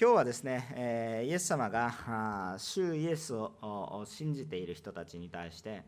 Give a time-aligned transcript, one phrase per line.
[0.00, 5.82] 今日はですね、えー、イエス様が主イエスを信じている人たちに対して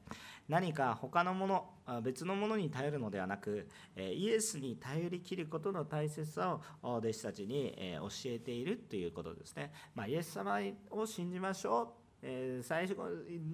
[0.49, 1.47] 何か他のも
[1.87, 10.59] の別のものに頼るのではなくイエスに頼りきることの大切さを弟子たちに教えているということですね、まあ、イエス様
[10.91, 11.89] を信じましょう
[12.23, 12.97] え最初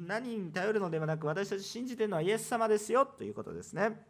[0.06, 4.00] 何に頼るのではなく私たち信じているのはイエス様ですよということですね。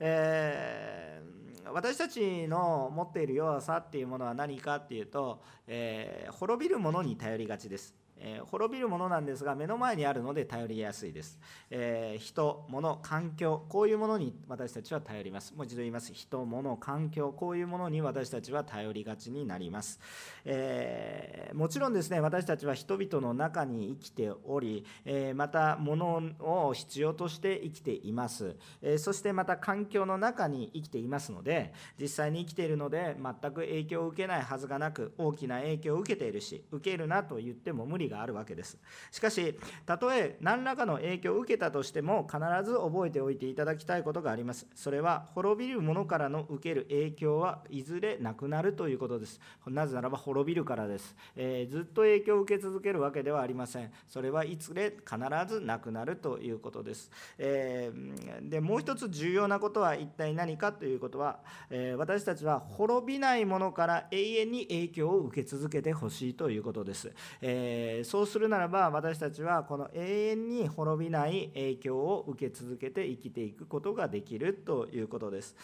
[0.00, 8.01] えー私たちの持っている弱さっていうものは何かっていうと、えー、滅びるものに頼りがちです。
[8.24, 11.38] えー、滅びるものなんですが目の前にあるので頼りやすいです、
[11.70, 15.54] えー、人物環境こういうものに私たちは頼ります。
[15.54, 16.12] もう一度言います。
[16.12, 19.98] 人物環境こういうものに私たちは頼りがちになります、
[20.44, 38.78] えー、もちろんですね私たちは人々の中に生きており、えまた物を必要として生きています、えそしてまた環境の中に生きていますので実際に生きているので全く影響を受けないはずがなく大きな影響を受けているし受けるなと言っても無理ががあるわけです。
[39.10, 44.66] しかしたとえ何らかの影響を受けたとしても必ず覚えておいていただきたいことがあります。
[44.74, 49.40] それは滅びるものからの受ける影響はいずれなくなるということです。
[49.66, 53.92] なぜならば滅びるからです、えー、ずっと影響を受け続けるわけではありません。
[54.06, 55.18] それはいずれ必
[55.48, 61.38] ずなくなるということです、えー、でもう一つ重要なことは一体何かということは、
[61.70, 75.56] えー、私たちは滅びないものから永遠に影響を受け続けてほしいということです、えそうするならば私たちはこの永遠に滅びない影響を受け続けて生きていくことができるということです。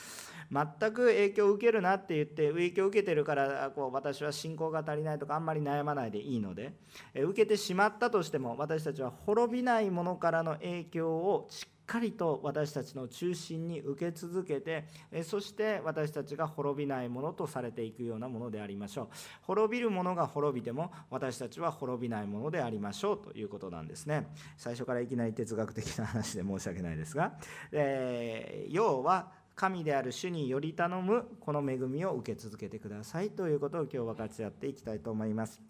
[0.50, 6.72] 全く影響を受けるなって言って影響を受けてるからこう私は信仰が足りないとかあんまり悩まないでいいので
[7.14, 14.84] え受けてしまったとしても私たちは滅びないものからの影響をしっかりと私たちの中心に受け続けて
[15.25, 19.08] そして私たちが滅びないものとされていくようなものでありましょう。
[19.42, 24.28] 滅びるものが滅びても私たちは滅びないものでありましょうということなんですね。
[24.56, 27.33] 最初からいきなり哲学的な話で申し訳ないですが、
[27.72, 33.30] えー、要は神である主により頼むこの恵みを受け続けてください。
[33.30, 35.60] ということを今日分かち合っていきたいと思います。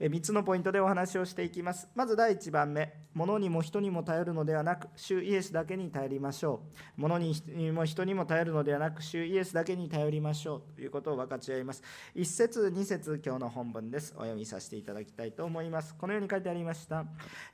[0.00, 1.88] 3つのポイントでお話をしていきます。
[1.94, 6.62] まず第1番目物にも人にも頼るのではなく主イエスだけに頼りましょ
[6.96, 7.00] う。
[7.00, 7.40] 物に
[7.70, 10.74] も人にも頼るのではなく主イエスだけに頼りましょう。
[10.74, 11.84] ということを分かち合います。
[12.16, 14.12] 1節2節今日の本文です。
[14.16, 15.94] お読みさせていただきたいと思います。
[15.94, 17.04] このように書いてありました。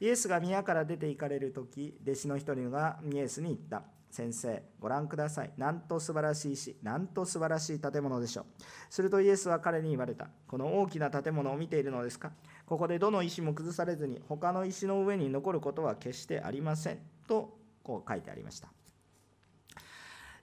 [0.00, 3.82] イエスが宮から出て行かれる時弟子の一人がイエスに言った。
[4.12, 5.52] 先生ご覧ください。
[5.56, 6.76] なんと素晴らしい石。
[6.82, 8.44] なんと素晴らしい建物でしょう。
[8.90, 10.28] するとイエスは彼に言われた。
[10.46, 12.30] この大きな建物を見ているのですか？
[12.66, 16.98] ここでどの石も崩されずに他の石の上に残ることは決してありません。
[17.26, 18.68] とこう書いてありました。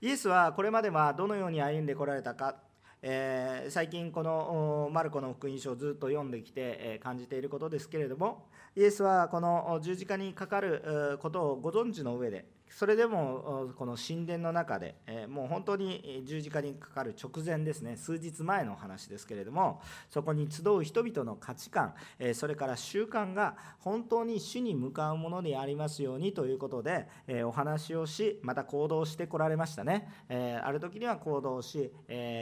[0.01, 2.55] イエスはこれまではどのように歩んでこられたか？
[3.01, 14.95] えー、最近このマルコの福音書をずっと読んできて、感じていることですけれどもイエスはこの十字架にかかることをご存知の上でそれでもこの神殿の中で
[15.27, 17.97] もう本当に十字架にかかる直前ですね。
[17.97, 21.93] 数日前の話ですけれどもそこに集う人々の価値観
[22.33, 27.07] それから習慣が本当に主に向かうものでありますようにということで
[27.45, 30.07] お話をしまた行動してこられましたね。
[30.63, 31.91] ある時には行動し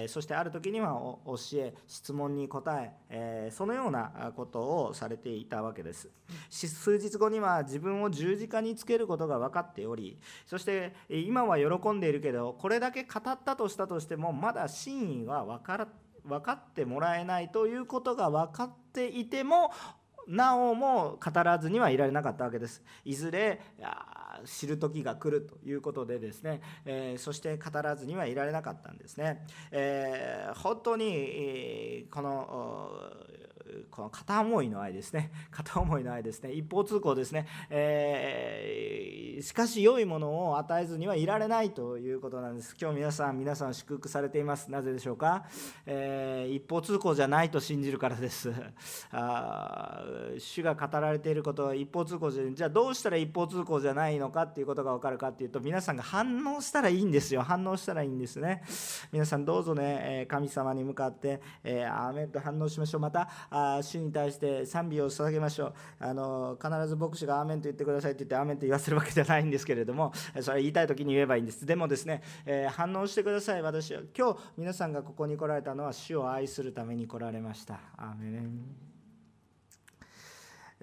[0.07, 6.09] そしてある時には教え質問に答えそのようなことをされていたわけです。
[6.49, 15.87] 数日後には自分を十字架につけることが分かっておりそして今は喜んでいるけどこれだけ語ったとしたとしてもまだ真意は分から
[16.23, 19.71] 分かってもらえないということが分かっていても
[20.27, 22.83] なおも語らずにはいられなかったわけです。
[23.05, 23.61] いずれ
[24.45, 29.45] 知る時が来るということでですね、えー、そして語らずにはいられなかったんですね。
[29.71, 32.89] えー、本当に、この
[33.91, 35.31] この片思いの愛ですね。
[35.51, 36.51] 片思いの愛ですね。
[36.51, 42.75] 一方通行ですね、えー、しかし良いものを与えずにはいられないということなんです。
[42.79, 44.71] 今日皆さん皆さん祝福されています。
[44.71, 45.45] なぜでしょうか、
[45.85, 48.51] えー、一方通行じゃないと信じるからです。
[49.11, 50.03] あ
[50.37, 57.41] 主が語られていることは一方通行じゃじゃあどうしたら一方通行じゃないのかっていうことが分かるかっていうと皆さんが反応したらいいんですよ。
[57.41, 58.63] 反応したらいいんですね。
[59.11, 63.01] 皆さんどうぞね神様に向かって、えー、アーメンと反応しましょう。
[63.01, 63.29] また
[63.77, 65.73] あ主に対して賛美を捧げましょう。
[65.99, 71.65] あの必ず牧師がアーメンと言ってくださいって言ってアーメンと言わせるわけじゃないんですけれどもそれ言いたい時に言えばいいんです。
[71.65, 74.01] でもですね、えー、反応してください私は。
[74.17, 77.79] 今日皆さんがここに来られたのは主を愛するために来られました。
[77.97, 78.86] アーメン。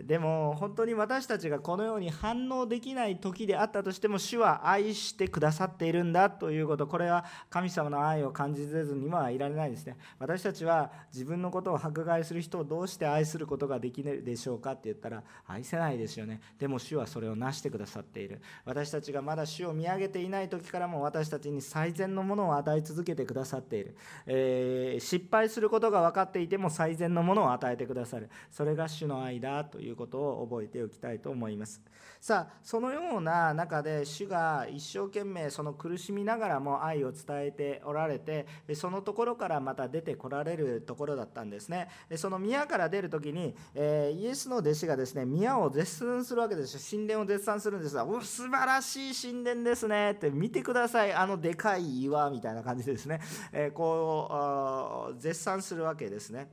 [0.02, 9.96] でも本当に私たちがこのように反応できない時であったとしても主は愛してくださっているんだということこれは神様の愛を感じずにはいられないですね。
[10.19, 16.40] 私たちは自分のことを迫害する人をどうして愛することができるでしょうかって言ったら愛せないですよね。
[16.58, 18.40] でも主はそれをなしてくださっている。
[18.64, 28.29] 私たちがまだ主を見上げていない時からも私たちに最善のものを与え続けてくださっている、えー、失敗することが分かっていても最善のものを与えてくださる。
[28.50, 31.81] それが主の愛だといういうことを覚えておきたいと思います。
[32.20, 41.88] さあそのような中で主が一生懸命その苦しみながらも愛を伝えておられてそのところからまた出てこられるところだったんですね。
[42.16, 50.12] その宮から出る時に、えイエスの弟子がですね宮を絶賛するわけです神殿を絶賛するんですがお素晴らしい神殿ですね。
[50.12, 51.12] って見てください。
[51.12, 53.20] あのでかい岩みたいな感じでですね、
[53.52, 56.48] えこう絶賛するわけですね。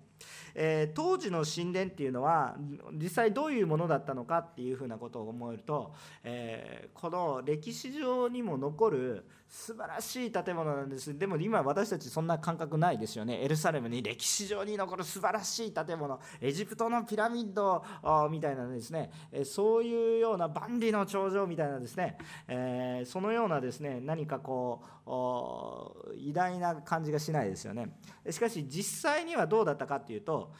[0.56, 2.56] えー、当時の神殿っていうのは
[2.94, 5.94] 実際どういうものだったのかっていうふうなことを思えると、
[6.24, 11.18] えー、この歴史上にも残る素晴らしい建物なんです。
[11.18, 13.44] でも今私たちそんな感覚ないですよね。
[13.44, 16.18] エルサレムに歴史上に残る素晴らしい建物。
[16.40, 17.84] エジプトのピラミッド
[18.30, 19.12] みたいなですね。
[19.44, 22.18] そういうような万里の長城みたいなですね、
[22.48, 27.98] えー、そのようなですね何かこう偉大な感じがしないですよね。
[28.30, 30.54] しかし実際にはどうだったかっていうと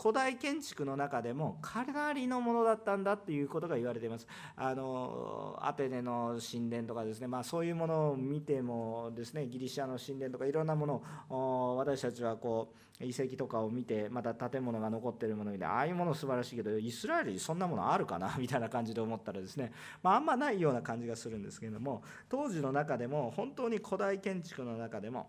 [0.00, 4.26] 古代建築の中でもかなりのものだったんだっていうことが言われています。
[4.56, 18.34] あのアテネの神殿とかですね、まあ、そういうものを見見てもですねギリシャの神殿とかいろんなものを私たちはこう遺跡とかを見てまた建物が残ってるものを見てああいうもの素晴らしいけどイスラエルにそんなものあるかな？
[18.38, 25.28] みたいな感じで思ったらですね、まあ、あんまないような感じがするんですけれども当時の中でも本当に古代建築の中でも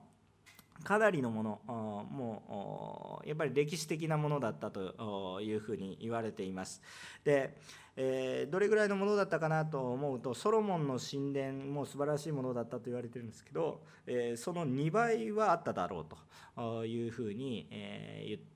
[0.83, 6.81] かなりのものもうやっぱり歴史的なものだったというふうに言われています。
[7.23, 7.57] で
[8.01, 18.49] えー、どれぐらいのものだったかなと思うとソロモンの神殿も素晴らしいものだったと言われてるんですけど、えー、その2倍はあっただろうというふうに、えー、言って、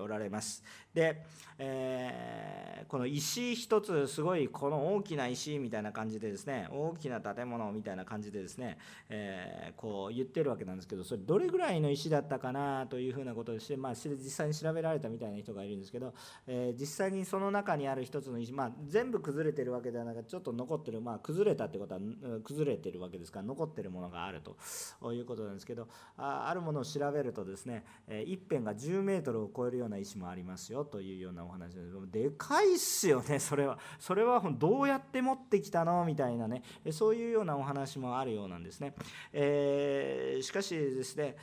[0.00, 0.64] おられます。
[0.92, 1.22] で、
[1.58, 8.78] えこの石一つすごいこの大きな石みたいな感じでですね大きな建物みたいな感じでですね、
[9.08, 16.12] えこう言ってるわけなんですけどそれどれぐらいの石だったかなというふうなことでして、まあ、実際に調べられたみたいな人がいるんですけど、
[16.48, 22.00] え実際にその中にある一つの石、まあ、全部崩れてるわけではなくちょっと残ってる、まあ、崩れたってことは
[22.44, 31.80] 崩れてるわけですから残ってるものがあるということなんですけどああるものを調べるとですね、え一辺が10メートルを超えるような石もありますよというようなお話で
[32.24, 33.78] でかいっすよねそれは。
[33.98, 36.04] それはどうやって持ってきたの？
[36.04, 38.94] みたいなねそういうようなお話もあるようなんですね、
[39.32, 41.36] えー、しかしですね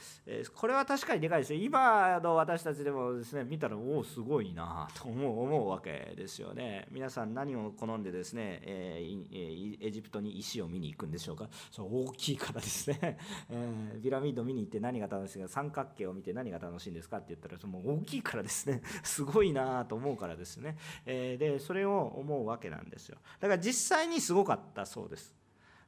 [0.54, 1.60] これは確かにでかいですよ。
[1.60, 6.86] 今の私たちでもですね見たらおおすごいなと思う思うわけですよね。
[6.92, 11.48] 皆皆さん何を好んでですね、えー、エジプトに石を見に行くんでしょうか？
[11.71, 13.18] そう大きいからですね、
[13.50, 15.48] えー、ピラミッド見に行って何が楽しいか？
[15.48, 18.81] 三角形を見て何が楽しいんですかって言ったらその大きいからですね。
[19.04, 20.75] すごいなと思うからですね、
[21.06, 23.18] えー、でそれを思うわけなんですよ。
[23.39, 25.33] だから実際にすごかったそうです。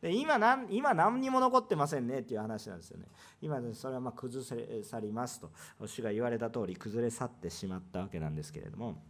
[0.02, 3.08] で今何今何にも残ってませんねっていう話なんですよね。
[3.42, 5.52] 今それはま崩れ去りますと
[5.86, 9.04] 主が言われた通り崩れ去ってしまったわけなんですけれども。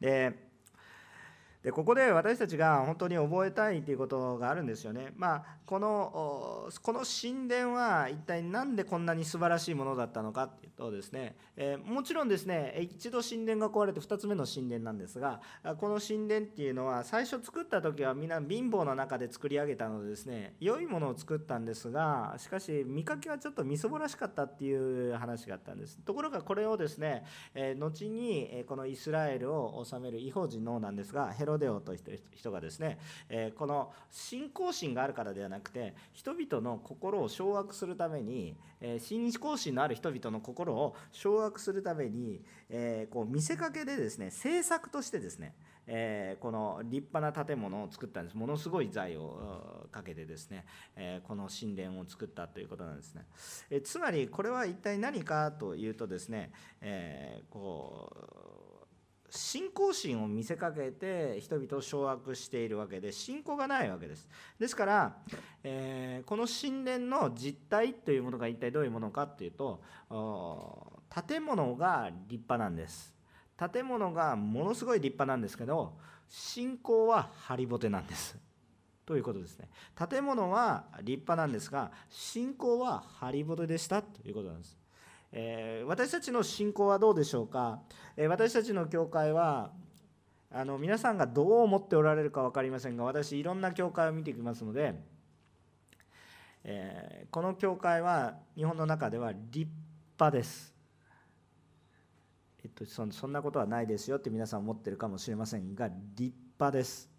[0.00, 0.47] で
[1.68, 5.12] でここで私たちが本当に覚えたいということがあるんですよね。
[5.18, 15.42] まあ、このこの神殿は一体何でこんなに素晴らしいものだったのかっていうとですね、えー、もちろんですね一度神殿が壊れて2つ目の神殿なんですが
[15.78, 25.98] この神殿っていうのは最初作った時はみんな貧乏の中で作り上げたのでですね良いものを作ったんですがしかし見かけはちょっとみそぼらしかったっていう話があったんです。
[25.98, 32.98] ところがこれをですね、えー、後にこのイスラエルを治める異邦人のなんですがヘロデオという人がですね、
[33.28, 45.54] えこの信仰心があるからではなくて人々の心を掌握するために、え信仰心のある人々の心を掌握するために、えこう見せかけでですね政策としてですね
[45.90, 48.36] えー、この立派な建物を作ったんです。
[48.36, 53.24] ものすごい財をかけてですね、えー、この神殿を作ったということなんですね、
[53.70, 58.47] えー、つまりこれは一体何かというとですね、えこう
[59.30, 64.28] 信仰心を見せかけて人々を掌握しているわけで信仰がないわけです。
[64.58, 65.16] ですから、
[65.62, 69.82] えー、この神殿の実態というものが一体どういうものかっていうと
[71.28, 73.14] 建物が立派なんです。
[73.72, 78.38] 建物がものすごい立派なんですけど信仰はハリボテなんです。
[79.04, 79.68] ということですね。
[80.08, 84.78] 建物は立派なんですが信仰はハリボテでしたということなんです。
[85.32, 87.80] えー、私たちの信仰はどうでしょうか、
[88.16, 89.72] えー、私たちの教会は
[90.50, 94.94] あの皆さんがどう思っておられるか分かりませんが私いろんな教会を見てきますので、
[96.64, 99.70] えー、この教会は日本の中では立
[100.18, 100.74] 派です。
[102.64, 107.17] えっと、そそんなことはないですよって皆さん思ってるかもしれませんが立派です。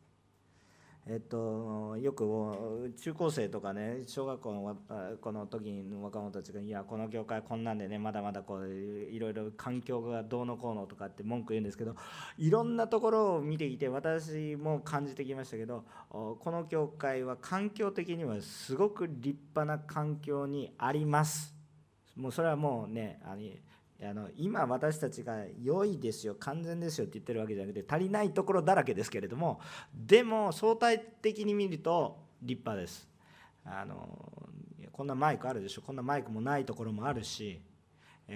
[1.07, 4.77] えっと、よく中高生とかね小学校の
[5.21, 11.95] この時の若者たちが「いやこの教会こんなんでねまだまだこういろいろ環境がどうのこうの」とかって文句言うんですけど
[12.37, 21.55] いろんなところを見ていて私も感じてきましたけどこの教会は環境的にはすごく立派な環境にあります。
[22.15, 23.41] もうそれはもうねあの
[24.01, 29.59] あの今私たちが良いですよ完全ですよって言ってるわけじゃなくて足りないところだらけですけれども
[29.93, 33.09] でも相対的に見ると立派です。
[33.65, 34.31] あの
[34.91, 37.61] こんなマイクあるでしょこんなマイクもないところもあるし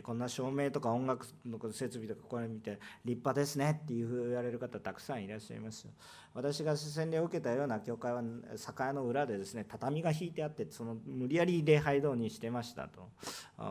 [0.02, 5.88] こんな照明とか音楽の設備とかこれ見て立派ですねっていう言われる方たくさんいらっしゃいます。
[6.34, 8.24] 私が洗礼を受けたような教会は
[8.56, 13.10] 酒屋の裏でですね畳が引いてあってその無理やり礼拝堂にしてましたと。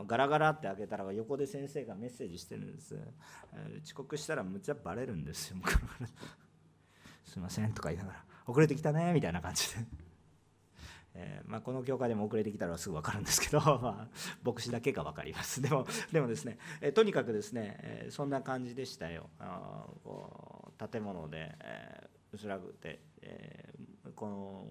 [0.07, 2.97] ガラガラって開けたら横で先生がメッセージしてるんです。
[3.83, 5.57] 遅刻したらむっちゃバレるんですよ。
[7.25, 8.23] すいませんとか言いながら。
[8.45, 10.02] 遅れてきたねみたいな感じで。
[11.15, 14.07] えー、まあ、この教会でも遅れてきたらすぐ分かるんですけど、 まあ、
[14.43, 15.61] 牧師だけが分かります。
[15.61, 19.29] でもでもですね、えー、とにかくですね、えー、そんな感じでしたよ。
[19.39, 19.85] あ
[20.91, 23.73] 建物で、え、薄らぐて、え、
[24.15, 24.67] この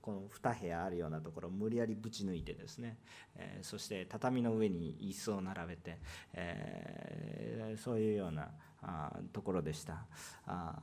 [0.00, 2.96] この2部屋あるようなところを無理やりぶち抜いてですね、
[3.34, 5.98] え、そして畳の上に椅子を並べて、
[6.32, 8.52] え、そういうような
[8.82, 10.06] あところでした。
[10.46, 10.76] あ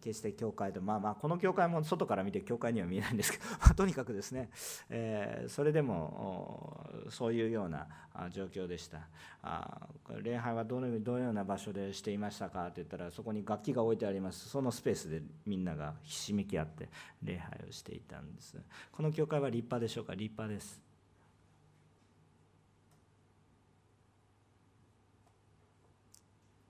[0.00, 3.38] 決して教会でまあまあこの教会も外から見て教会には見えないんですけ
[3.68, 4.50] ど、とにかくですね、
[4.90, 7.86] えー、それでもそういうような
[8.30, 9.08] 状況でした。
[9.42, 9.88] あ
[10.22, 12.64] 礼拝はどのどのような場所でしていましたか？
[12.64, 14.48] って言ったらそこに楽器が置いてあります。
[14.48, 16.88] そのスペースでみんながひしめき合って
[17.22, 18.56] 礼拝をしていたんです。
[18.92, 20.14] この教会は立派でしょうか？
[20.14, 20.88] 立派です。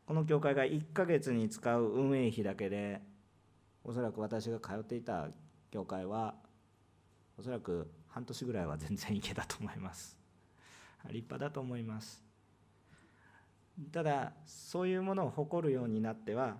[0.08, 3.02] この教会が1ヶ月に使う運営費だけで
[3.88, 5.28] おそらく私が通っていた
[5.70, 6.34] 教会は
[7.38, 10.18] おそらく半年ぐらいは全然いけたと思います。
[11.08, 12.22] 立派だと思います。
[13.90, 16.58] ただそういうものを誇るようになっては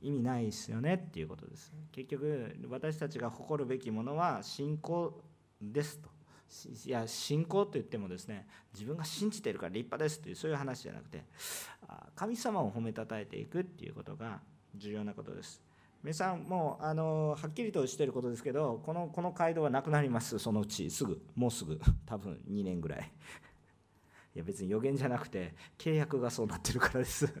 [0.00, 1.70] 意味ないですよねっていうことです。
[1.92, 5.22] 結局私たちが誇るべきものは信仰
[5.60, 6.08] ですと。
[6.86, 11.26] いや信仰といってもですね自分が信じてるから立派ですというそういう話じゃなくて
[12.14, 14.40] 神様を褒めたたえていくっていうことが
[14.74, 15.67] 重要なことです。
[16.08, 20.38] 皆さんもうあのはっきりとしてることですけどこのこの街道はなくなります。
[20.38, 21.20] そのうちすぐ。
[21.34, 21.78] もうすぐ。
[22.08, 23.12] 多分2年ぐらい。
[24.34, 27.26] いや別に予言じゃなくて契約がそうなってるからです。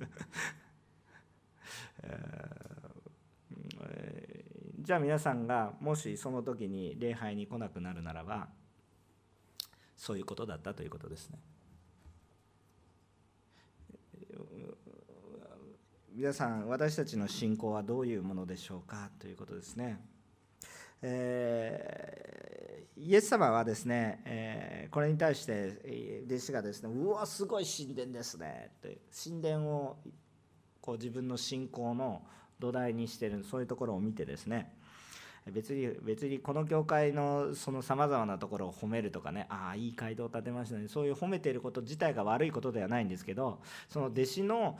[4.80, 8.50] じゃあ皆さんがもしその時に礼拝に来なくなるならば
[9.96, 11.38] そういうことだったということですね。
[16.18, 19.08] 皆さん私たちの信仰はどういうものでしょうか？
[19.20, 20.00] ということですね。
[21.00, 29.96] えー、イエス様はですね、えー、これに対して弟子がですねうわすごい神殿ですねって神殿を
[30.80, 32.22] こう自分の信仰の
[32.58, 34.72] 土台にしてるそういうところを見てですね
[35.52, 44.78] 別に別にこの教会のそのさまざまなところを褒めるとかねああいい街道を建てましたねそういう褒めていること自体が悪いことではないんですけどその弟子の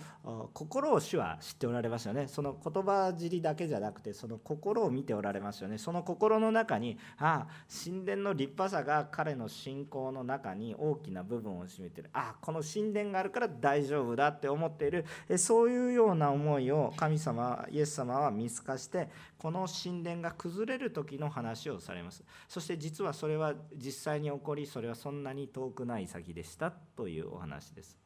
[0.52, 2.26] 心を主は知っておられますよね。
[2.28, 5.78] その言葉尻だけじゃなくてその心を見ておられますよね。
[5.78, 7.48] その心の中にああ
[7.84, 12.10] 神殿の立派さが彼の信仰の中に大きな部分を占めてる。
[12.12, 15.04] ああこの神殿があるから大丈夫だって思っている。
[15.36, 19.08] そういうような思いを神様イエス様は見透かして
[19.38, 27.98] この神殿が崩れる時の話をされますそして実はそれは実際に起こりそれはそんなに遠くない先でしたというお話です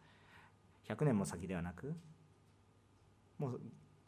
[0.89, 1.95] 100年も先ではなく
[3.39, 3.61] もう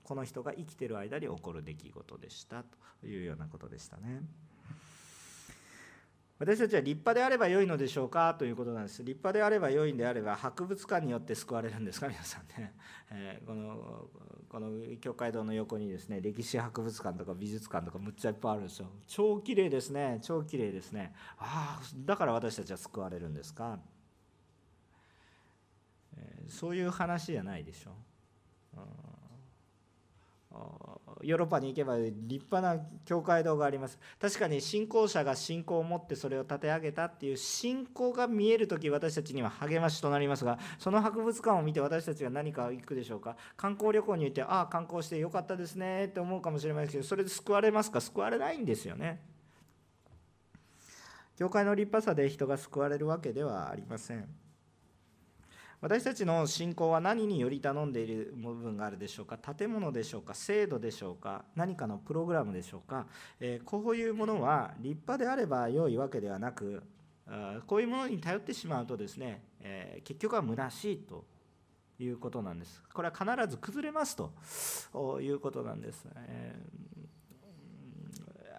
[0.05, 2.63] この人が生きてる間に起こる出来事でした
[3.01, 4.23] というようなことでしたね。
[6.39, 9.05] 私たちは立派であれば良いのでしょうかということなんです。
[9.05, 12.09] 立派であれば良いんであれば博物館によって救われるんですか？
[12.11, 12.75] 皆さんね、
[13.11, 14.09] えー、この
[14.49, 18.89] この教会堂の横にですね歴史博物館とか美術館とかむっちゃいっぱいあるんですよ。
[19.07, 20.19] 超綺麗ですね。
[20.23, 21.15] 超綺麗ですね。
[21.39, 23.79] ああだから私たちは救われるんですか、
[26.17, 27.93] えー、そういう話じゃないでしょ、
[28.77, 28.83] うん。
[31.23, 33.99] ヨーロッパに行けば立派な教会堂があります。
[34.21, 43.37] 確かに信仰者が信仰を持ってそれを立て上げたっていう信仰が見える時私たちには励ましとなりますがその博物館を見て私たちが何か行くでしょうか？
[43.57, 48.01] 観光旅行に行ってああ観光してよかったですねって思うかもしれませんけどそれで救われますか？
[48.01, 49.21] 救われないんですよね。
[51.37, 54.29] 教会の立派さで人が救われるわけではありません。
[55.85, 59.37] 私たちの信仰は何により頼んでいる部分があるでしょうか？
[59.37, 60.33] 建物でしょうか？
[60.33, 61.45] 制度でしょうか？
[61.55, 63.05] 何かのプログラムでしょうか、
[63.39, 66.83] えー、こういうものは立派であれば良いわけではなく
[67.67, 71.27] こういうものに頼ってしまうとですね、えー、結局は虚しいと
[71.99, 72.83] いうことなんです。
[72.95, 76.85] これは必ず崩れますということなんです、えー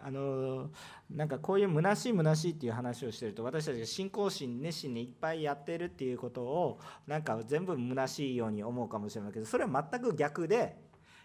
[0.06, 0.70] あの
[1.10, 10.78] なんかこういう虚しい虚しいっていう話をしてると私たちが信仰心熱心にいっぱいやってるっていうことをなんか全部虚しいように思うかもしれないけどそれは全く逆で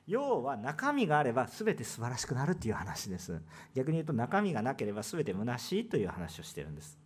[0.07, 3.43] 要は中身があれば全て素晴らしくなるっていう話です。
[3.75, 6.99] 逆に言うと中身がなければ全て虚しいという話をしてるんです。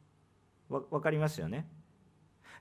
[0.70, 1.66] 分かりますよね？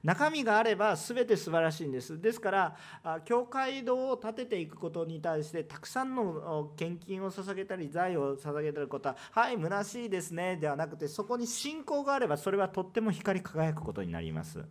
[0.03, 2.19] 中身があれば全て素晴らしいんです。
[2.19, 2.75] ですから
[3.23, 14.65] 教会堂を建てていくことに対してたくさんの献金を捧げたり財を捧げたりことははい虚しいですねではなくてそこに信仰があればそれはとっても光り輝くことになります。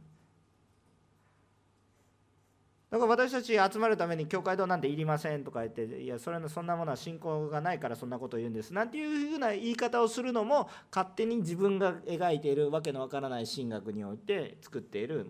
[2.92, 15.26] だから私たち集まるために教会堂なんていりませんとか言っていやそれのそんなものは信仰がないからそんなことを言うんですなんていうふうな言い方をするのも勝手に自分が描いているわけのわからない神学において作っている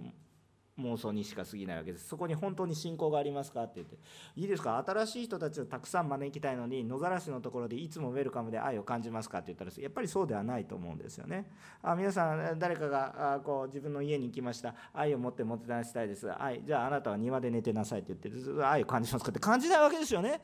[0.78, 2.08] 妄想にしか過ぎないわけです。
[2.08, 3.96] そこに本当に信仰がありますかって言って。
[4.36, 4.82] いいですか？
[4.86, 11.50] 新しい人たちをたくさん招きたいのに野ざらしのところでいつもウェルカムで愛を感じますかって言ったらやっぱりそうではないと思うんですよね。
[11.82, 14.74] あ皆さん誰かがあこう自分の家に行きました。
[14.94, 16.30] 愛を持ってもてなしたいです。
[16.42, 20.40] 愛じゃああなたは庭で寝てなさいって言ってずっと愛を感じますかって感じないわけですよね。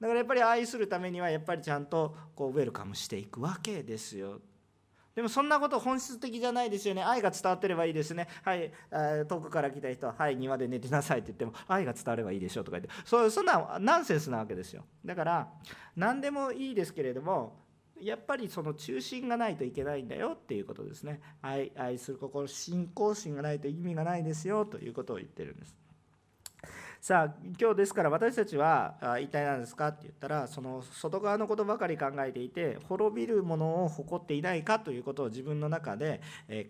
[0.00, 4.40] だからやっぱり愛するためにはやっぱりちゃんとこうウェルカムしていくわけですよ。
[5.14, 7.02] でもそんなこと本質的じゃないですよね。
[7.02, 8.28] 愛が伝わってればいいですね。
[8.42, 8.72] はい、
[9.28, 14.84] 遠くから来た人は、はい、庭で寝てなさいって言っても、愛が伝わればいいでしょうとか言って、そうそんなナンセンスなわけですよ。
[15.04, 15.52] だから、
[15.96, 17.60] 何でもいいですけれども、
[18.00, 21.20] やっぱりその中心がないといけないんだよっていうことですね。
[21.40, 25.76] 愛愛する心、信仰心がないと意味がないですよということを言ってるんです。
[27.02, 36.20] さあ今日ですから私たちは一体何ですかって言ったらその外側のことばかり考えていて滅びるものを誇っていないかということを自分の中で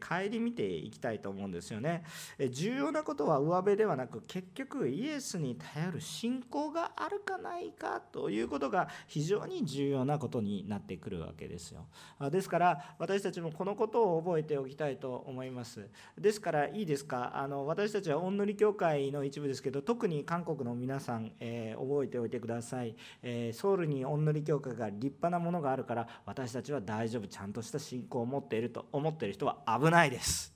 [0.01, 2.05] 顧みていきたいと思うんですよね。
[2.51, 11.85] 重要なことは上辺ではなく結局イエスに頼る信仰があるかないかということが非常に重要なことになってくるわけですよ。
[12.31, 15.91] ですから私たちもこのことを覚えておきたいと思います。
[16.19, 17.33] ですからいいですか？
[17.35, 27.27] あの私たちは御塗教会の一部ですけど特に韓国の皆さん、えー、覚えておいてください、えー、ソウルに御塗教会が立派なものがあるから私たちは大丈夫。
[27.27, 30.55] ちゃんとした信仰を持っていると思っている人は危ないです、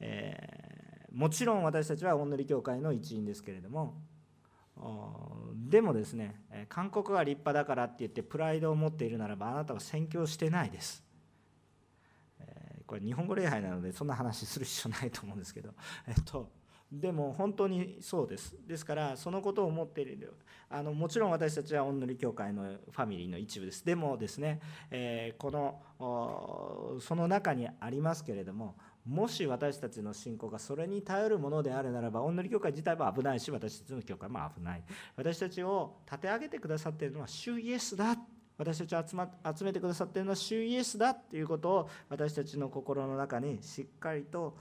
[0.00, 3.94] えー、もちろん私たちは御塗教会の一員ですけれども
[5.68, 11.04] でもですね韓国が立派だからって言ってプライドを持っているならばあなたは宣教してないです。
[12.86, 15.70] これ日本語礼拝なのでそんな話する必要ないと思うんですけど。
[16.06, 16.50] えっと
[16.92, 18.54] でも本当にそうです。
[18.68, 20.34] ですからそのことを思っている。
[20.68, 23.84] あのもちろん私たちは御塗教会のファミリーの一部です。
[23.84, 28.76] でもですね、えー、このその中にありますけれども
[29.06, 34.82] もし私たちの信仰がそれに頼るものであるならば、御塗教会自体も危ないし、私たちの教会も危ない。
[35.16, 38.16] 私たちを立て上げてくださっているのは、主イエスだ。
[38.58, 44.56] 私たちを集,、ま、集めてくださっているのは主イエスだということを私たちの心の中にしっかりと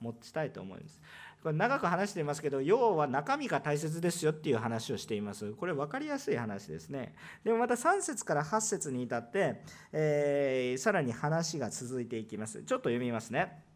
[0.00, 1.00] 持ちたいと思います。
[1.42, 5.52] これ長く話していますけど要は中身が大切ですよっていう話をしています。
[5.52, 7.14] これ分かりやすい話ですね。
[7.44, 9.60] でもまた3節から8節に至って、
[9.92, 12.62] えー、さらに話が続いていきます。
[12.62, 13.73] ちょっと読みますね。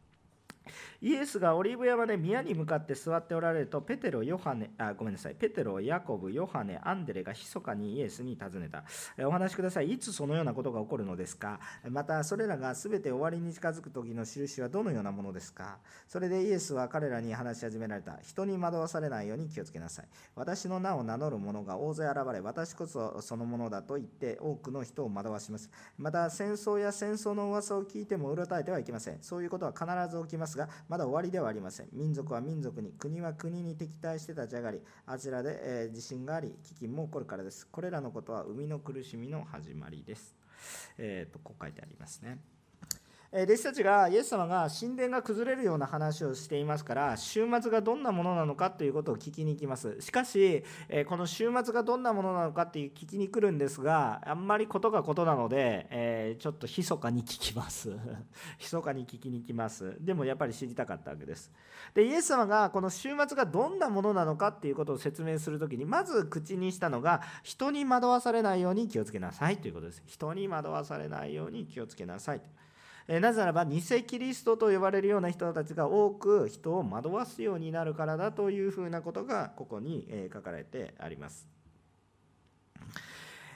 [1.00, 8.84] イエスがオリーブ山で宮に向かって座っておられると、ペテロ、ヨハネ、あ、ごめんなさい、ペテロ、ヤコブ、ヨハネ、アンデレが密かにイエスに尋ねた。
[9.26, 9.92] お話しください。
[9.92, 11.60] いつそのようなことが起こるのですか？
[11.88, 15.78] また、それらが全て終わりに近づく時の印はどのようなものですか？
[16.06, 18.18] それでイエスは彼らに話し始められた。
[18.22, 20.06] 人に惑わされないように気をつけなさい。
[20.34, 25.70] 私の名を名乗る者が大勢現れ、私こそそのものだと言って多くの人を惑わします。
[25.96, 29.18] また、戦争や戦争の噂を聞いてもうろたえてはいけません。
[29.22, 31.88] そういうことは必ず起きますが、まだ終わりではありません。
[31.92, 37.66] 民族は民族に、国は国に敵対して立ち上がり、あちらで、えー、地震があり、飢饉も起こるからです。
[37.66, 40.36] これらのことは生みの苦しみの始まりです。
[40.98, 42.38] えーと、こう書いてありますね。
[43.30, 50.00] 弟子たちがイエス様が神殿が崩れるような話をしていますから週末がどんなものなのかということを聞きに行きます。
[50.00, 50.64] しかし
[51.06, 57.94] この週末がどんなものなのかっていう聞きに来るんですがあんまりことがことなので、ちょっと密かに聞きます。
[58.58, 59.94] 密かに聞きに行きます。
[60.00, 61.52] でもやっぱり知りたかったわけです。
[61.92, 70.02] でイエス様がこの週末がどんなものなのかっていうことを説明する時にまず口にしたのが人に惑わされないように気をつけなさいということです。
[70.06, 72.40] 人に惑わされないように気をつけなさい
[73.08, 81.48] なぜならば偽キリストと呼ばれるような人たちが多く人を惑わすようになるからだというふうなことがここに書かれてあります。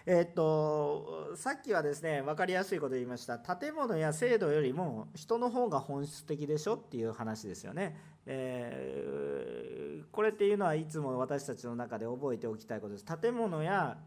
[0.05, 7.97] えっと、さっきはですね分かりやすいこと言いました建物や制度よりも人の方が本質的でしょっていう話ですよね。
[8.27, 13.05] えー、これっていうのはいつも私たちの中で覚えておきたいことです。
[13.05, 13.99] 建物や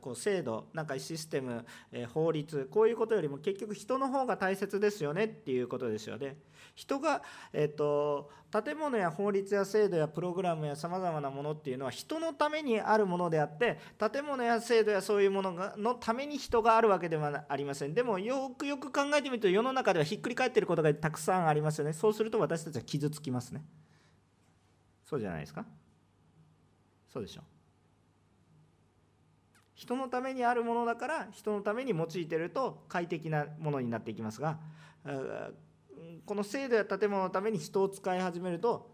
[0.00, 6.36] こう制度、なんかシステム、え法律、こういうことよりも結局人の方が大切ですよねっていうことですよね。
[6.78, 17.94] 人が、えーと、建物や法律や制度やプログラムやさまざまなものっていうのは人のためにあるものであって建物や制度やそういうものがのために人があるわけではありません。
[17.94, 21.92] でもよくよく考えてみると世の中ではひっくり返ってることがたくさんありますよね。
[21.92, 23.64] そうすると私たちは傷つきますね。
[25.04, 25.64] そうじゃないですか？
[27.12, 27.42] そうでしょ
[29.74, 34.58] 人のためにあるものだから人のために用いてると快適なものになっていきますが
[36.26, 38.90] この制度や建物のために人を使い始めると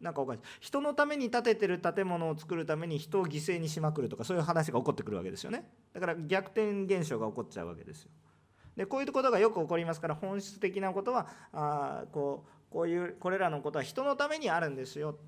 [0.00, 0.40] なんかおかしい。
[0.60, 5.70] 人のために建ててる建物を作るために人を犠牲にしまくるとかそういう話が起こってくるわけですよね。
[5.92, 8.10] だから逆転現象が起こっちゃうわけですよ。
[8.76, 15.18] でこういうことがよく起こりますから本質的なことはあこうこういうこれらのことは人のためにあるんですよ。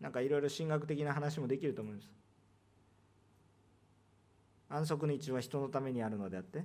[0.00, 2.10] なんかいろいろ神学的な話もできると思います。
[4.74, 6.64] 安息日は人のためにあるのであって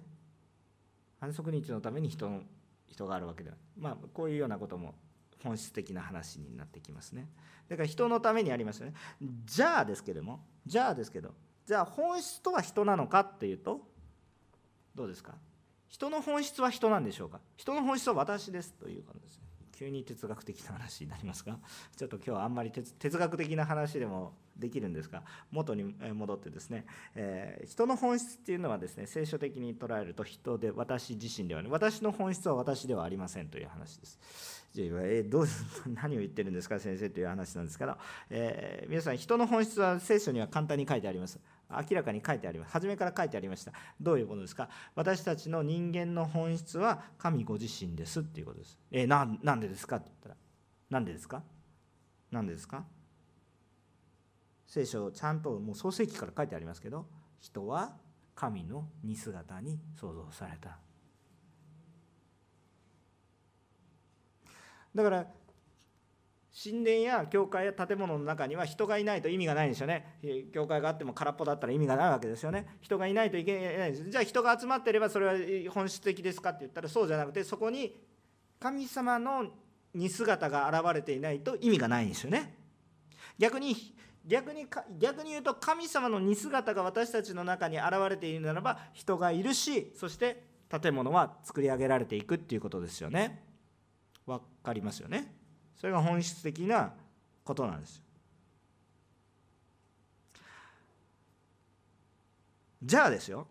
[1.19, 2.41] 安息日のために人の
[2.87, 4.95] 人があるわけではないまあこういうようなことも
[5.43, 7.29] 本質的な話になってきますね。
[7.69, 8.93] だから人のためにありますよね。
[9.45, 11.33] じゃあですけどもじゃあですけど
[11.65, 13.79] じゃあ本質とは人なのかっていうと
[14.95, 15.35] どうですか？
[15.87, 17.39] 人の本質は人なんでしょうか？
[17.57, 19.43] 人の本質は私ですということですね。
[19.79, 21.57] 急に哲学的な話になりますが
[21.95, 34.19] ちょっと今日はあんまり哲学的な話でもできるんですが元に戻ってですね、えー、人の本質っていうのはですね聖書的に捉えると人で私自身ではね私の本質は私ではありませんという話です。
[34.73, 35.45] じゃあ、えー、どう
[35.95, 37.97] 何を言ってるんですか先生という話なんですけど、
[38.29, 41.39] えー、皆さん人の本質は聖書には簡単に書いてあります。
[41.69, 42.71] 明らかに書いてあります。
[42.71, 43.71] 初めから書いてありました。
[44.01, 44.69] どういうことですか？
[44.95, 48.77] 私たちの人間の本質は神ご自身ですっていうことです。
[48.91, 49.97] え、ななんでですか？
[49.97, 50.35] って言ったら、
[50.89, 51.43] なんでですか？
[52.31, 52.85] なんでですか？
[54.65, 57.07] 聖書ちゃんともう創世記から書いてありますけど
[57.39, 57.95] 人は
[58.35, 60.77] 神の似姿に創造された
[64.93, 65.25] だから
[66.61, 70.19] 神殿や教会や建物の中には人がいないと意味がないんですよね。
[70.53, 72.67] 教会があっても空っぽだったら意味がないわけですよね。
[72.81, 74.09] 人がいないといけないです。
[74.09, 77.95] じゃあ人が集まってればそれは本質的ですかって言ったらそうじゃなくてそこに
[78.59, 79.45] 神様の
[79.93, 82.57] 似姿が現れていないと意味がないんですよね。
[83.37, 83.95] 逆に
[84.27, 84.67] 逆に
[84.99, 93.43] 逆に言うと神様の似姿が私たちの中に現れているならば人がいるしそして建物は作り上げられていくっていうことですよね
[94.27, 95.38] 分かりますよね
[95.79, 96.93] それが本質的な
[97.43, 98.03] ことなんですよ。
[102.83, 103.47] じゃあですよ。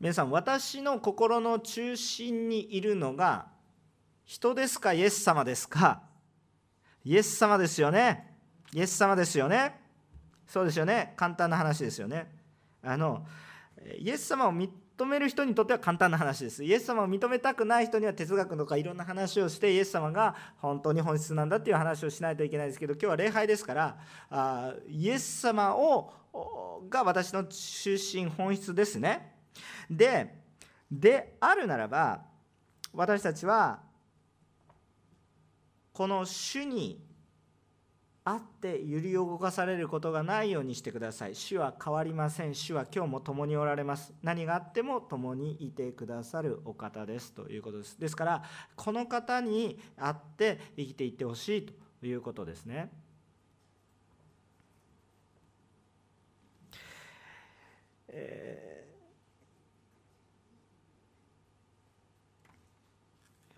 [0.00, 3.48] 皆さん私の心の中心にいるのが
[4.24, 6.02] 人ですかイエス様ですか？
[7.04, 8.36] イエス様ですよね？
[8.72, 9.80] イエス様ですよね？
[10.46, 11.14] そうですよね。
[11.16, 12.30] 簡単な話ですよね。
[12.82, 13.26] あの
[13.98, 14.52] イエス様を
[14.98, 16.64] 認める人にとっては簡単な話です。
[16.64, 23.96] イエス様を認めたくない人には哲学とかいろんな話をしてイエス様が本当に本質なんだっていう話をしないといけないですけど今日は礼拝ですから
[24.28, 26.12] あイエス様を
[26.90, 29.34] が私の中心本質ですね。
[29.88, 30.34] で
[30.90, 32.22] であるならば
[32.92, 33.80] 私たちは
[35.92, 37.07] この主に
[38.30, 41.34] あって揺り動かされることがないようにしてください。
[41.34, 42.54] 主は変わりません。
[42.54, 44.12] 主は今日も共におられます。
[44.22, 47.98] 何があっても共にいてくださるお方ですということです。
[47.98, 48.42] ですから、
[48.76, 51.72] この方にあって生きていってほしいと
[52.06, 52.90] いうことですね。
[58.08, 58.86] え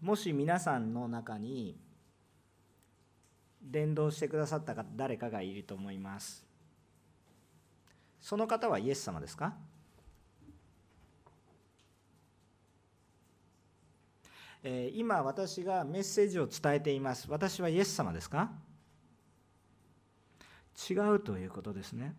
[0.00, 1.76] ー、もし皆さんの中に
[3.62, 6.44] 伝道してくださった方誰かがいると思います。
[8.20, 9.54] その方はイエス様ですか？
[14.62, 17.30] え今私がメッセージを伝えています。
[17.30, 18.50] 私はイエス様ですか？
[20.88, 22.14] 違うということですね。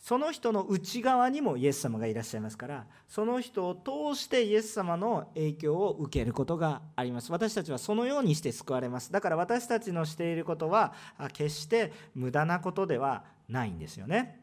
[0.00, 7.30] その人の内側にもイエス様がいらっしゃいますからその人を通してイエス様の影響を受けることがあります。
[7.30, 9.12] 私たちはそのようにして救われます。
[9.12, 10.94] だから私たちのしていることは
[11.34, 14.40] 決して無駄なことではないんですよね。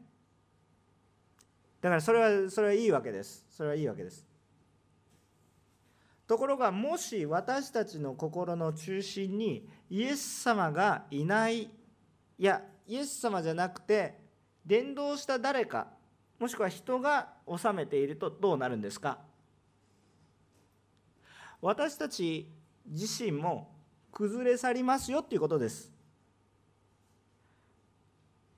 [1.80, 3.44] だからそれはそれはいいわけです。
[3.50, 4.24] それはいいわけです。
[6.28, 11.70] ところがもし私たちの心の中心にイエス様がいないい
[12.38, 14.27] やイエス様じゃなくて
[14.68, 15.86] 伝道した誰か
[16.38, 19.18] もしくは人が治めているとどうなるんですか？
[21.62, 22.48] 私たち
[22.86, 23.74] 自身も
[24.12, 25.90] 崩れ去りますよっていうことです。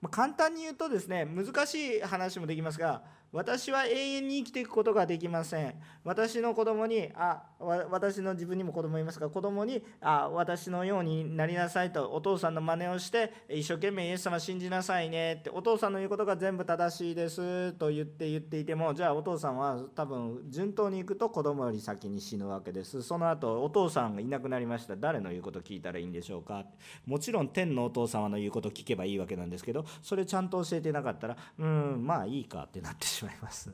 [0.00, 5.74] ま簡単に言うとですね難しい話もできますが私は永遠に生きていくことができません。
[6.04, 23.02] 私の子供にあ私の自分にも子供いますが子供にあ私のようになりなさいとお父さんの真似をして一生懸命イエス様信じなさいねってお父さんの言うことが全部正しいですと言って言っていてもじゃあお父さんは多分順当に行くと子供より先に死ぬわけです。
[23.02, 24.96] その後お父さんがいなくなりました。
[24.96, 26.64] 誰の言うこと聞いたらいいんでしょうか。
[27.06, 33.19] もちろん天のお父様の言うこと聞けばいいわけなんですけどそれちゃんと教えてなかったらうんまあいいかってなってしまう。
[33.20, 33.70] しまいます。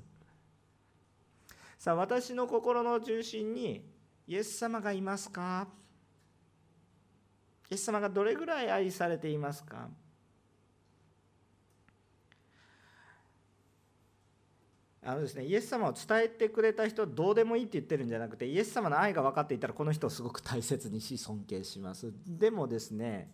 [1.79, 3.85] さあ私の心の中心に
[4.27, 5.69] イエス様がいますか？
[7.71, 9.89] イエス様がどれぐらい愛されていますか？
[15.05, 22.13] あのですね、イエス様を伝えてくれた人どうでもいいって言ってるんじゃなくてイエス様の愛が分かっていたらこの人をすごく大切にし尊敬します。
[22.27, 23.31] でもですね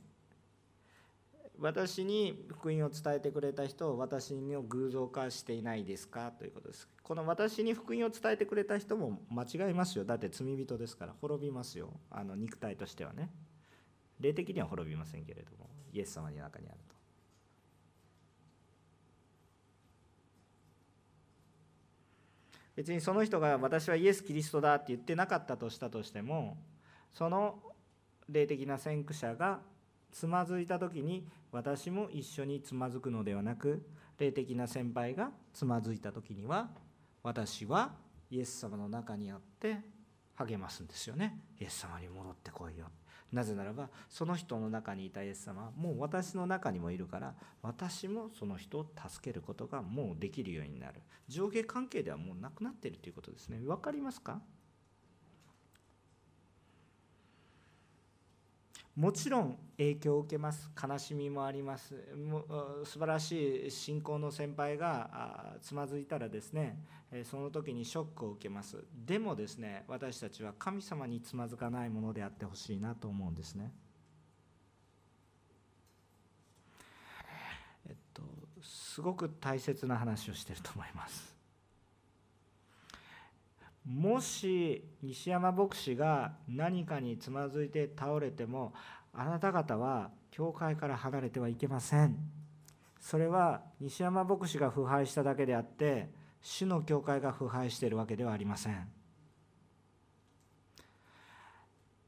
[1.62, 6.33] 私に福音を伝えてくれた人を私の偶像化していないですか？
[6.33, 6.88] ということです。
[7.05, 10.05] この私に福音を伝えてくれた人も間違いますよ。
[10.05, 11.92] だって罪人ですから滅びますよ。
[12.11, 13.31] あの肉体としてはね。
[14.18, 16.96] 霊的には滅びませんけれども、イエス様の中にあると。
[22.75, 26.57] 別にその人が私はイエス・キリストだって言ってなかったとしたとしても
[27.12, 27.61] その
[28.29, 29.61] 霊的な先駆者が
[30.12, 33.85] つまずいた時に私も一緒につまずくのではなく
[34.18, 36.70] 霊的な先輩がつまずいた時には
[37.22, 37.92] 私は
[38.31, 39.79] イエス様の中にあって
[40.37, 41.38] 励ますんですよね。
[41.61, 42.87] イエス様に戻ってこいよ
[43.33, 51.01] なぜならばその人の中にいたイエス様はもう私の中にもいるから私もその人を助けることがもうできるようになる。
[51.29, 53.59] 上下関係ではもうなくなっているということですね。
[53.59, 54.42] 分かりますか？
[58.94, 60.70] もちろん影響を受けます。
[60.81, 61.94] 悲しみもあります。
[62.85, 66.78] 素晴らしい信仰の先輩がつまずいたらですね
[67.24, 68.85] その時にショックを受けます。
[68.94, 73.72] でもですね私たちは神様につまずかないものであってほしいなと思うんですね。
[77.88, 78.22] えっと
[78.62, 81.32] すごく大切な話をしてると思います。
[83.85, 88.73] もし西山牧師が何かにつまずいて倒れても
[89.12, 92.16] あなた方は教会から離れてはいけません。
[93.01, 96.09] それは西山牧師が腐敗しただけであって
[96.40, 98.88] 主の教会が腐敗しているわけではありません。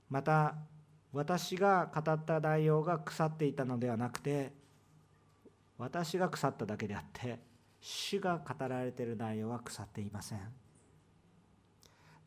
[0.08, 0.54] また
[1.12, 4.52] 私が語った内容が腐っていたのではなくて
[5.76, 7.40] 私が腐っただけであって
[7.80, 10.63] 主が語られている内容は腐っていません。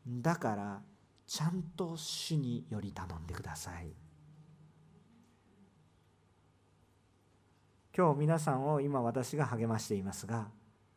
[0.08, 0.82] だから
[1.26, 3.92] ちゃんと主により頼んでください。
[7.94, 10.48] 今日皆さんを今私が励ましていますが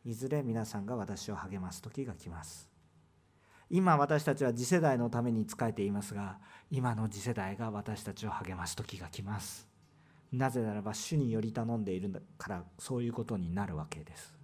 [0.04, 2.70] いずれ皆さんが私を励ます時が来ます。
[3.68, 6.38] 今私たちは次世代のために仕えていますが
[6.70, 9.68] 今の次世代が私たちを励ます時が来ます。
[10.32, 14.41] なぜならば主により頼んでいるからそういうことになるわけです。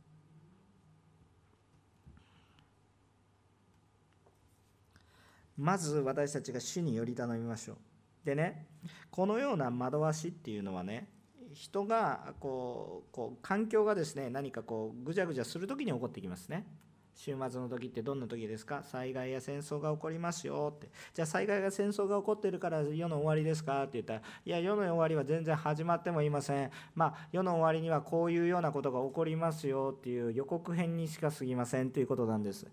[5.58, 7.76] まず私たちが主により頼みましょう。
[8.24, 8.66] でね
[9.10, 11.08] このような惑わしっていうのはね
[11.52, 16.66] 人がこうこう環境がですね何かこうぐじゃぐじゃする時に起こってきますね。
[17.14, 18.84] 週末の時ってどんな時ですか？
[18.84, 20.88] 災害や戦争が起こりますよって。
[21.12, 23.82] じゃあ災害や戦争が起こってるから世の終わりですか？
[23.82, 26.70] って言ったらいや世の終わりは全然始まってもいません。
[26.94, 32.68] まあ世の終わりにはこういうようなことが起こりますよっていう予告編にしか過ぎませんということなんです。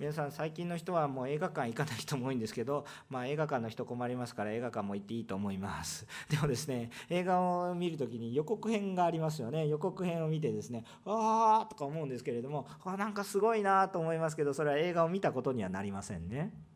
[0.00, 16.69] 皆さん最近の人はもう映画館行かない人も多いんですけど まあ映画館の人困りますから映画館も行っていいと思います でもですね映画を見る時に予告編がありますよね予告編を見てですねああとか思うんですけれどもあなんかすごいなと思いますけどそれは映画を見たことにはなりませんね。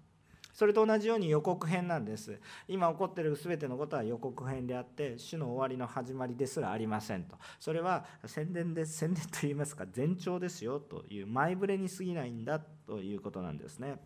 [0.55, 2.41] それと同じように予告編なんです。
[2.69, 7.37] 今起こってる全てのことは予告編であって、主の終わりの始まりですらありませんと。
[7.59, 13.99] それは宣伝で、宣伝といいますか、前兆ですよという前触れに過ぎないんだということなんですね。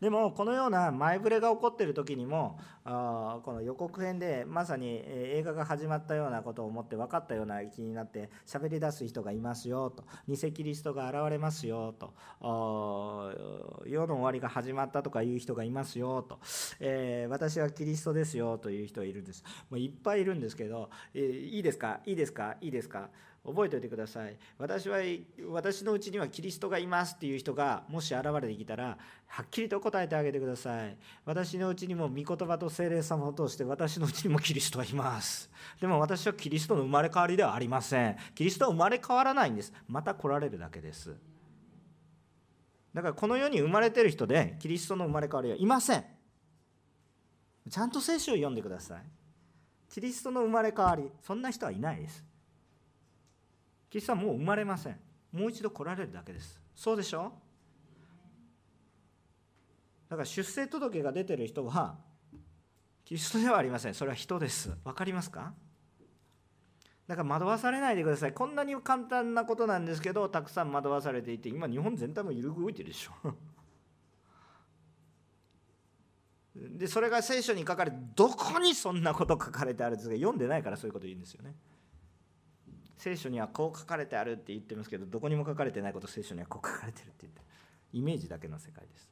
[0.00, 10.04] でもこのような前触れが起こっている時にもあこの予告編でまさに映画が始まったようなことを思って分かったような気になって喋り出す人がいますよと。
[10.28, 12.14] 偽キリストが現れますよと。
[13.86, 16.38] 世の終わりが始まったとかいう人がいますよと、
[16.80, 19.42] えー、私はキリストですよという人いるんです。
[19.68, 22.00] もういっぱいいるんですけど、えー、いいですか？
[22.06, 22.56] いいですか？
[22.60, 23.10] いいですか？
[23.48, 24.36] 覚えておいてください。
[24.58, 24.98] 私は
[25.50, 30.96] 私のうちにはキリストがいますっていう人がもし現れてきたらはっきりと答えてあげてください。
[31.24, 35.50] 私のうちにも御言葉と精霊様を通して私のうちにもキリストはいます。
[35.80, 38.16] でも私はキリストの生まれ変わりではありません。
[38.34, 39.72] キリストは生まれ変わらないんです。
[39.86, 41.16] また来られるだけです。
[42.94, 46.04] だからこの世に生まれてる人でキリストの生まれ変わりはいません。
[47.70, 49.02] ちゃんと聖書を読んでください。
[49.90, 52.27] キリストの生まれ変わりそんな人はいないです。
[53.90, 54.98] キリストはもう生まれません。
[55.32, 56.60] もう一度来られるだけです。
[56.74, 57.32] そうでしょ？
[60.08, 61.96] だから出生届が出てる人は
[63.04, 63.94] キリストではありません。
[63.94, 64.70] それは人です。
[64.84, 65.52] 分かりますか？
[67.06, 68.32] だから惑わされないでください。
[68.32, 73.34] こんなに簡単なことなんですけどたくさん惑わされていて今日本全体も揺るぐ動いてるでしょ。
[76.54, 80.14] でそれが聖書に書かれてどこにそんなこと書かれてあるんですか？
[80.14, 81.54] 読んでないからそういうこと言うんですよね。
[82.98, 87.40] 聖書にはこう書かれてあるって言ってますけどどこにも書かれてないこと聖書にはこう書かれてるって言って
[87.92, 89.08] イメージだけの世界です。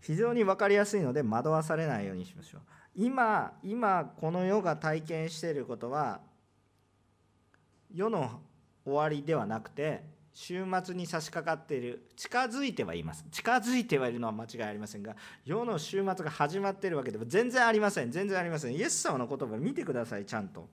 [0.00, 2.60] 非常に分かりやすいので惑わされないようにしましょう。
[2.94, 6.20] 今今この世が体験していることは
[7.94, 8.40] 世の
[8.84, 10.02] 終わりではなくて
[10.34, 13.24] 週末に差し掛かっている近づいてはいます。
[13.30, 18.10] 近づいてはいるのは間違いありませんが世の週末が始まっているわけでは全然ありません。
[18.10, 18.74] 全然ありません。
[18.74, 20.68] イエス様の言葉見てくださいちゃんと。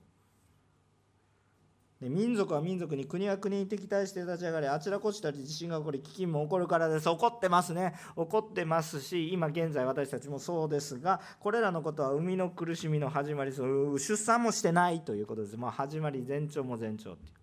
[2.00, 7.04] で民族は民族に国は国に敵対して立ち上がりあちらこちらで地震が起こり飢饉も起こるからです。
[7.08, 7.94] 起こってますね。
[8.16, 15.56] 起こってますし今現在私たちもそうですがこれらのことは生みの苦しみの始まり出産もしてないということです。
[15.56, 17.41] もう始まり前兆も前兆っていう。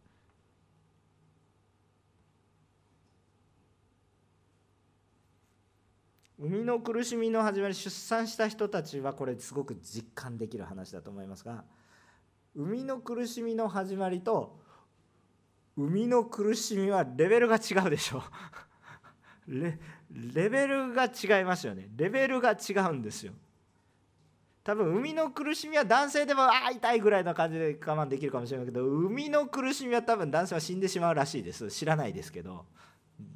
[6.39, 11.65] 生みの苦しみの始まり出産した人たちはこれすごく実感できる話だと思いますが
[12.55, 14.57] 生みの苦しみの始まりと
[15.75, 18.23] 生みの苦しみはレベルが違うでしょ
[19.47, 19.79] レ
[20.11, 21.87] レベルが違いますよね。
[21.95, 23.33] レベルが違うんですよ。
[24.63, 31.69] 多分生みの苦しみは男性でもああ痛いぐらいの感じで我慢できるかもしれないけど生みの苦しみは多分男性は死んでしまうらしいです。
[31.69, 32.65] 知らないですけど。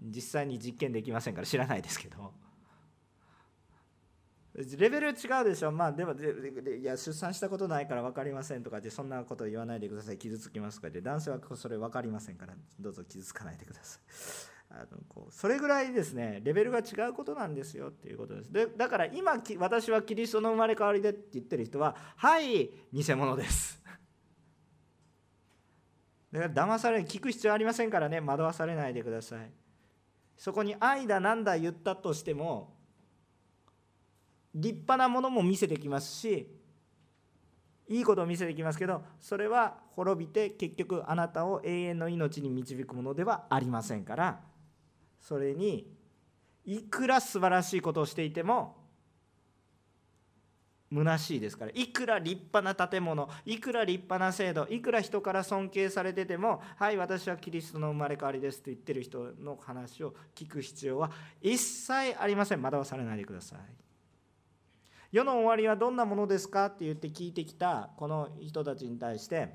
[0.05, 2.33] 実際に実験できませんから知らないですけど。
[4.55, 5.71] レベル違うでしょ。
[5.71, 10.19] まあでもでいや出産したことないから分かりませんとかでそんなこと言わないでください。
[10.19, 11.01] 傷つきますとかで。
[11.01, 14.01] 男性はそれ分かりませんからどうぞ傷つかないでください。
[14.69, 16.39] あのこうそれぐらいですね。
[16.43, 18.53] レベルが違うことなんですよっていうことです。
[18.53, 23.81] でだから今私はキリストの生まれ変わりでって言ってる人ははい偽物です。
[26.31, 28.19] だから騙され聞く必要ありませんからね。
[28.19, 29.51] 惑わされないでください。
[30.37, 32.72] そこに愛だなんだ言ったとしても
[34.55, 36.47] 立派なものも見せてきますし
[37.87, 44.39] いいことを見せてきますけどそれは滅びて結局あなたを永遠の命に導くものではありませんから
[45.19, 45.87] それに
[46.65, 48.83] いくら素晴らしいことをしていても
[50.93, 61.11] 虚しいですからいくら立派な建物いくら立派な制度いくら人から尊敬されててもはい私はキリストの生まれ変わりですと言ってる人の話を聞く必要は
[61.41, 62.61] 一切ありません。
[62.61, 63.82] 惑わされないでください。
[65.13, 66.65] 世の終わりはどんなものですか？
[66.65, 69.49] って言って聞いてきたこの人たちに対して、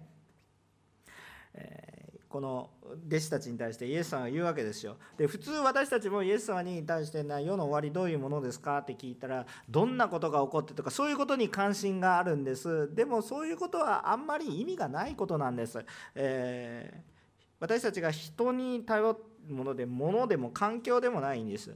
[1.52, 2.70] えー、この
[3.08, 4.96] 弟子たちに対してイエス様は言うわけですよ。
[5.16, 8.78] で普通私たちもイエス様に対してな世の終わりどういうものですか？
[8.78, 12.94] って聞いたらどんなことが起こってとかそういうことに関心があるんです。
[12.94, 15.84] でもそういうことはあんまり意味がないことなんです。
[16.14, 17.18] えー
[17.60, 19.12] 私たちが人に頼
[19.48, 21.74] るもので物でも環境でもないんです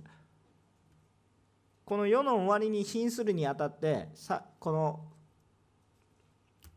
[1.84, 5.12] この世の終わりに瀕するにあたってさこの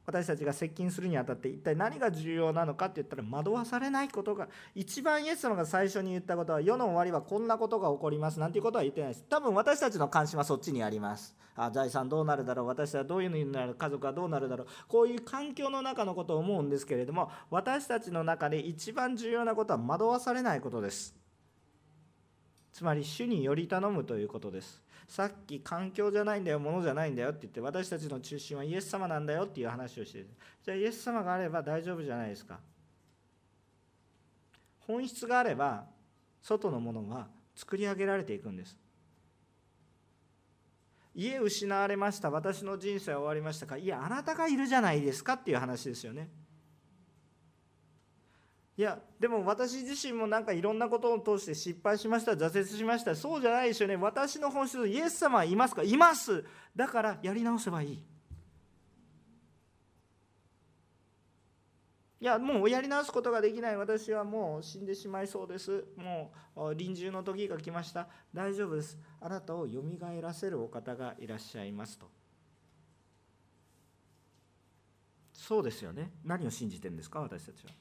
[0.05, 9.25] 私たちが接近するにあたって一体何が重要なのかって言ったら惑わされないことが一番イエス様が最初に言ったことは世の終わりはこんなことが起こりますなんていうことは言ってないです。
[9.27, 11.35] 多分私たちの関心はそっちにあります。
[11.55, 21.15] あ財産どうなるだろう私はどういうのになる家族はどうなるだろうこういう環境の中のことを思うんですけれども私たちの中で一番重要なことは惑わされないことです。
[22.73, 24.84] つまり主により頼むということです。
[25.07, 30.25] さっき環境じゃないんだよ物じゃないんだよって言って私たちの中心はイエス様なんだよっていう話をして
[30.63, 32.59] じゃあイエス様があれば大丈夫じゃないですか。
[34.79, 35.85] 本質があれば
[36.41, 38.77] 外のものは作り上げられていくんです。
[41.15, 43.77] 家失われました私の人生は終わりましたか。
[43.77, 46.29] いやあなたがいるじゃないですかっていう話ですよね。
[48.77, 53.15] いやでも私自身もなんかいろんなことを通して失敗しました挫折しました。
[53.15, 53.95] そうじゃないですよね。
[53.95, 55.83] 私の本質イエス様はいますか？
[55.83, 56.43] います。
[56.75, 58.03] だからやり直せばいい。
[62.21, 63.77] いやもうやり直すことができない。
[63.77, 65.85] 私はもう死んでしまいそうです。
[65.95, 68.09] もう臨終の時が来ました。
[68.33, 68.97] 大丈夫です。
[69.21, 72.07] あなたをよみがえらせるお方がいらっしゃいますと。
[75.31, 76.11] そうですよね。
[76.25, 77.21] 何を信じてるんですか？
[77.21, 77.71] 私たちは。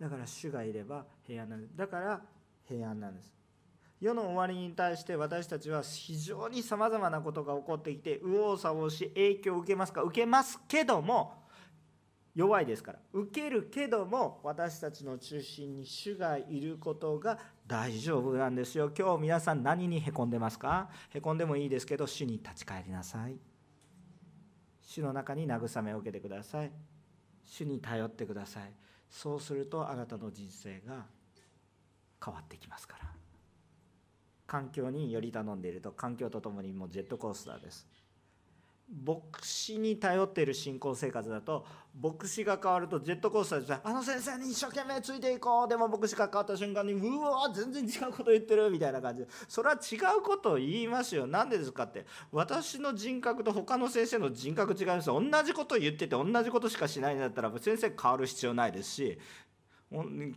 [0.00, 1.76] だから主がいれば平安なんです。
[1.76, 2.20] だから
[2.68, 3.34] 平安なんです。
[3.98, 11.46] 世の終わりに対して私たちは非常にさまざまなことが起こってきて右往左往し影響を受けますか受けますけども
[12.34, 18.92] 弱いですから受けるけども私たちの中心に主がいることが大丈夫なんですよ。
[18.96, 20.90] 今日皆さん何にへこんでますか？
[21.14, 23.38] へこんでもいいですけど主に立ち返りなさい
[24.82, 26.70] 主の中に慰めを受けてください。
[27.46, 28.70] 主に頼ってください。
[29.10, 31.06] そうするとあなたの人生が
[32.24, 33.16] 変わってきますから。
[34.46, 37.86] 環境により頼んでいると環境とともにもうジェットコースターです。
[38.88, 41.66] 牧師に頼っている信仰生活だと
[42.00, 49.22] 牧師が変わるとジェットコースターであの先生に一生懸命ついていこうでも牧師が変わった瞬間にうわ全然違うこと言ってるみたいな感じ。
[49.22, 51.26] でそれは違うことを言いますよ。
[51.26, 59.18] なんでですかって私の人格と他の先生の人格違います同じこと言ってて同じことしかしないんだったら先生変わる必要ないですし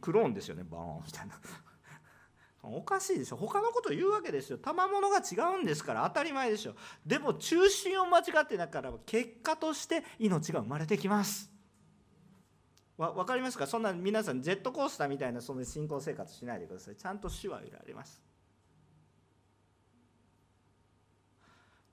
[0.02, 0.64] クローンですよね。
[0.64, 1.36] バーンみたいな。
[2.62, 3.38] おかしいでしょ。
[3.38, 4.58] 他のこと言うわけですよ。
[4.58, 6.04] 賜物が違うんですから。
[6.08, 6.76] 当たり前でしょ。
[7.06, 11.50] でも中心を間違ってだから結果として命が生まれてきます。
[12.98, 13.66] わ分かりますか？
[13.66, 16.98] そんな皆さんジェットコースターみたいなその信仰生活しないでください。
[16.98, 18.22] ちゃんと主はいられます。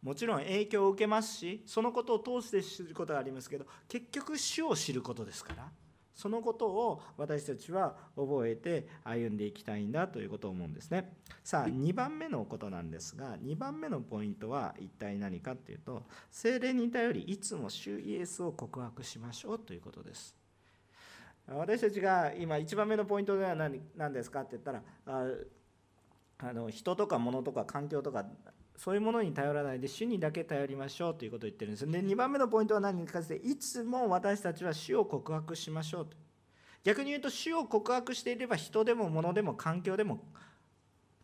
[0.02, 5.68] もちろん影響を受けますしそのことを通して知ることがありますけど結局主を知ることですから。
[6.16, 11.12] そのことを私たちは覚えて歩んでいきたいんだということを思うんですね。
[11.44, 20.34] さあ2番目のことなんですが2番目のポイントは一体何かっていうと精霊に頼りいつも主イエスを告白しましょうということです。
[21.48, 25.26] 私たちが今1番目のポイントでは何何ですかって言ったらあ
[26.38, 28.24] あの人とか物とか環境とか
[28.76, 31.90] そういうものに頼らないで主にだけ頼りましょうということを言ってるんです。
[31.90, 36.16] で2番目のポイントは何かっていつも私たちは主を告白しましょうと。
[36.84, 40.24] 逆に言うと主を告白していれば人でも物でも環境でも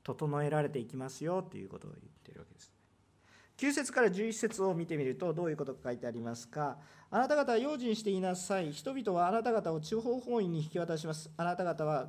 [0.03, 2.73] 整えられていきますよということを言ってるわけです。
[3.59, 6.79] 9節から11節を見てみるとどういうことが書いてありますか？
[7.15, 8.73] あなた方は用心していなさい。
[8.73, 11.31] 人々はあなた方を地方法院に引き渡します。
[11.37, 12.07] あなた方は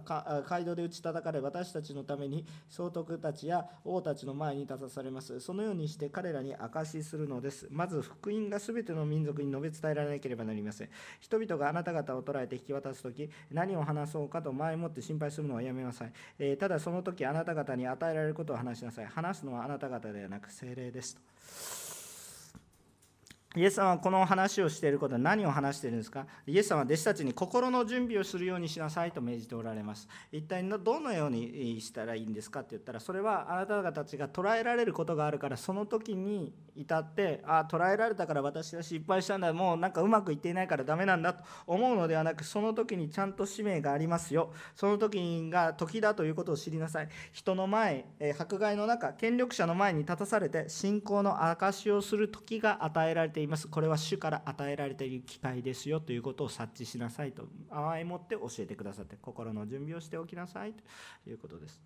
[0.48, 5.42] 街道で打ち叩かれ、私たちのために総督たちや王たちの前に立たされます。
[5.42, 7.68] そのようにして彼らに証しするのです。
[7.70, 10.90] まず福音が全ての民族に述べ伝えられなければなりません。
[11.20, 16.14] 人々があなた方を捉えて引き渡すとき、何を話そうかと前もって心配するのはやめなさい。
[16.40, 19.06] えー、ただその時あなた方に与えられることを話しなさい。
[19.06, 21.83] 話すのはあなた方ではなく精霊ですと。
[23.56, 26.26] イエス様はこの話をしていることは何を話しているんですか？
[26.48, 30.08] イエス様は弟子たちに心の準備をするようにしなさいと命じておられます。
[30.32, 44.52] 一体どのようにしたらいいんですかって言ったら、それはあなた方たちが捉えられることがあるから、その時に至って、ああ、捉えられたから私は失敗したんだ、もうなんかうまくいっていないからダメなんだと思うのではなく、その時にちゃんと使命がありますよ。
[44.76, 47.10] その時が時だということを知りなさい。
[47.32, 48.06] 人の前、
[48.40, 53.68] 迫害の中、権力者の前に立たされて、信仰の証しをする時が与えられているいます。
[53.68, 61.82] これは主から与えられている機会ですよということを察知しなさいと甘えもって教えてくださって心の準備をしておきなさいということです。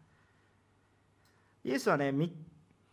[1.63, 2.13] イエスはね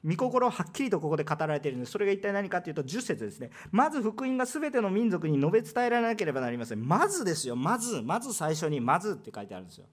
[0.05, 3.51] 御心をはっきりとここで語られているんでそれが一体何かというと10節ですね。
[3.71, 6.87] まず福音が全ての民族に述べ伝えられなければなりません。
[6.87, 7.57] まずですよ。
[7.57, 9.87] まずまず最初にまずって書いてあるんですよ。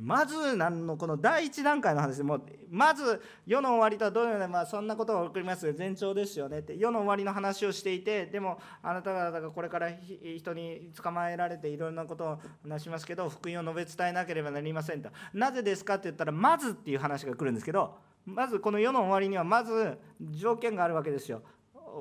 [0.00, 2.40] まず何のこの第一段階の話でも
[2.70, 9.90] まず世の終わりとはどのような、まあ、そんなことが起こります前兆ですよねって世の終わりの話をしていてでもあなた方がこれから
[10.36, 21.42] 人に捕まえられていろんなことを話しますけど福音を述べ伝えなければなりませんとなぜですかって言ったらまずっていう話が来るんですけどまずこの世の終わりにはまず条件があるわけですよ。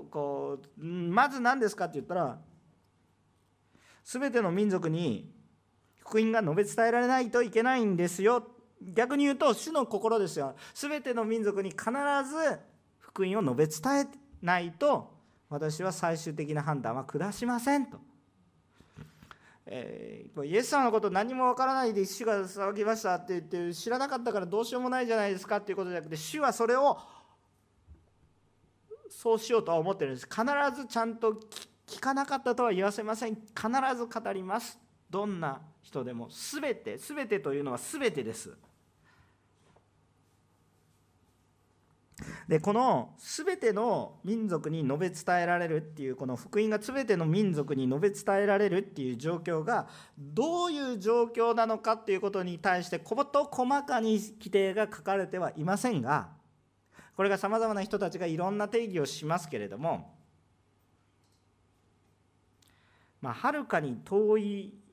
[0.10, 2.40] こうまず何ですかって言ったら
[4.04, 5.35] 全ての民族に
[6.06, 8.48] 福音が述べ伝えられないといけないんですよ。
[8.82, 10.56] 逆に言うと主の心ですよ。
[10.76, 12.60] 全ての民族に必ず
[13.00, 15.12] 福音を述べ伝えないと
[15.50, 17.98] 私は最終的な判断は下しませんと。
[19.68, 27.00] えー、イエス様のこと何もわからないで主が騒ぎましたって言って知らなかったからどうしようもないじゃないですかっていうことじゃなくて主はそれを
[29.10, 30.28] そうしようとは思ってるんです。
[30.28, 30.44] 必
[30.76, 31.40] ずちゃんと
[31.88, 33.34] 聞かなかったとは言わせません。
[33.34, 33.42] 必
[33.96, 34.85] ず語ります。
[35.16, 38.52] どんな人でも全て全てというのは全てです。
[42.50, 49.88] でこの全ての民族に述べ伝えられるっていうこの福音が全ての民族に述べ伝えられるっていう状況が
[50.18, 56.30] どういう状況なのかっていうことに対してこと細かに規定が書かれてはいませんが
[57.16, 60.14] これがさまざまな人たちがいろんな定義をしますけれども
[63.22, 64.85] まあはるかに遠い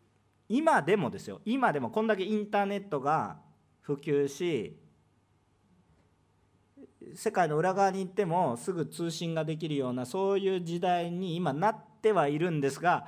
[0.53, 1.41] 今でもですよ。
[1.47, 3.39] 今でもこんだけインターネットが
[3.81, 4.79] 普及し
[7.15, 13.07] 世界の裏側に行ってもすぐ通信ができるようなそういう時代に今なってはいるんですが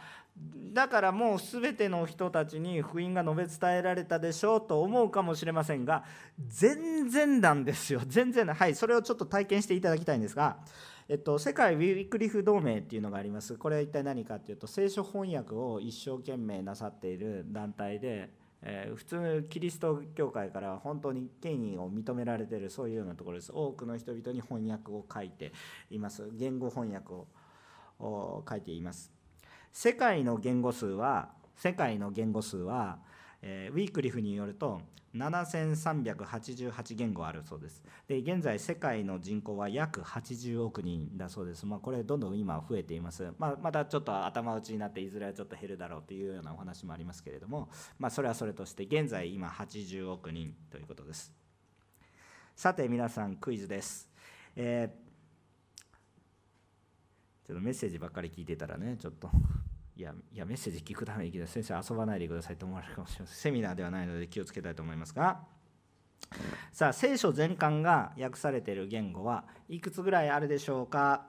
[0.72, 6.04] だからもう全ての人たちに福音が述べ伝えられたでしょうと思うかもしれませんが
[6.48, 8.00] 全然なんですよ。
[8.06, 10.56] 全然はいそれをちょっと体験していただきたいんですが
[11.08, 13.56] えっと、世界ウィークリフ同盟っていうのがあります。
[13.56, 18.30] これは一体何かっていうと、聖書翻訳を一生懸命なさっている団体で、
[18.62, 23.52] えー、普通キリスト教会から本当に権威を認められてるそういうようなところです。
[23.52, 25.52] 多くの人々に翻訳を書いて
[25.90, 26.30] います。
[26.32, 27.12] 言語翻訳
[27.98, 29.12] を書いています。
[29.72, 32.98] 世界の言語数は世界の言語数は、
[33.46, 34.80] えー、ウィークリフによると
[35.14, 37.84] 7388言語あるそうです。
[38.08, 41.64] で現在世界の人口は約80億人だそうです。
[41.66, 43.32] まあ、これどんどん今増えています。
[43.38, 47.68] まあ、またちょっと頭打ちになっていずれはちょっと減るだろうというようなお話もありますけれども、
[47.98, 51.32] まあ、それはそれとして現在今80億人ということです。
[52.56, 54.08] さて皆さんクイズです。
[54.56, 55.86] えー、
[57.46, 59.28] ちょっとメッセージばっかり聞いてたらねちょっと
[59.96, 63.36] いやいやメッセージ聞くために先生遊ばないでくださいと思われるかもしれません。
[63.38, 65.46] セミナーではないので気をつけたいと思いますが。
[66.72, 71.26] さあ聖書全巻が訳されている言語はいくつぐらいあるでしょうか、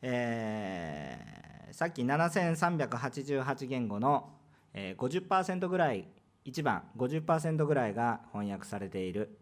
[0.00, 4.32] えー、さっき7388言語の
[4.74, 6.08] 50%ぐらい
[6.44, 9.38] 1番50%ぐらいが翻訳されている。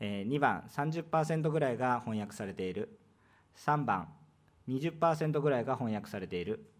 [0.00, 3.00] 2番30%ぐらいが翻訳されている。
[3.56, 4.08] 3番
[4.68, 6.73] 20%ぐらいが翻訳されている。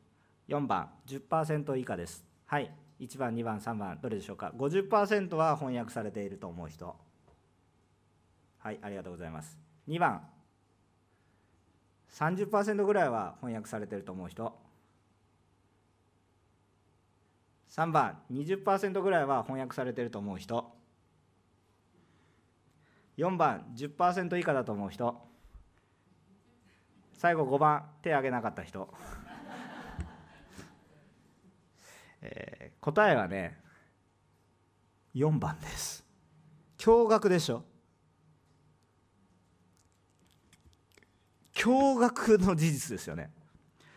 [0.48, 2.24] 4番10%以下です。
[2.46, 2.70] はい。
[3.00, 6.94] 1番2番3番どれでしょうか？50%は翻訳されていると思う人。
[8.58, 9.58] はいありがとうございます。
[9.88, 10.22] 2番
[12.10, 14.56] 30%ぐらいは翻訳されていると思う人。
[17.70, 20.72] 3番20%ぐらいは翻訳されていると思う人。
[23.16, 25.34] 4番10%以下だと思う人。
[27.14, 28.92] 最後5番手挙げなかった人
[32.26, 33.58] えー、答えはね
[35.14, 36.04] 4番です。
[36.76, 37.64] 驚愕でしょ？
[41.54, 43.30] 驚愕の事実ですよね。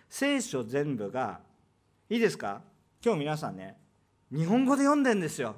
[0.07, 1.41] 聖書全部が
[2.09, 2.61] いいですか？
[3.03, 3.75] 今日皆さんね
[4.31, 5.57] 日本語で読んでんですよ。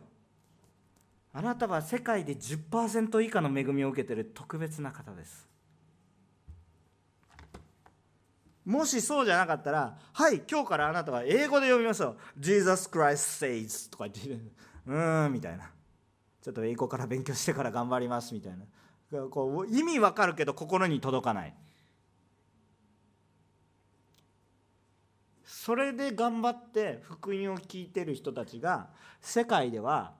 [1.31, 5.47] あなたは世界で10%以下の恵みを受けてる特別な方です
[8.65, 12.17] もしそうじゃなかったら、はい、今日からあなたは英語で読みますよ。
[12.37, 14.43] Jesus Christ says とか言って、
[14.85, 15.71] うーん、みたいな。
[16.41, 18.65] ちょっと英語から勉強してから頑張ります、みたいな。
[19.29, 21.55] こう意味わかるけど心に届かない。
[25.43, 28.89] それで頑張って福音を聞いてる人たちが
[29.19, 30.13] 世界では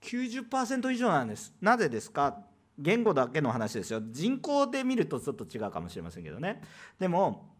[0.00, 1.54] 90%以上なんです。
[1.60, 2.42] なぜですか？
[2.80, 4.00] 言語だけの話ですよ。
[4.10, 6.62] 人口で見るとちょっと違うかもしれませんけどね。
[6.98, 7.50] でも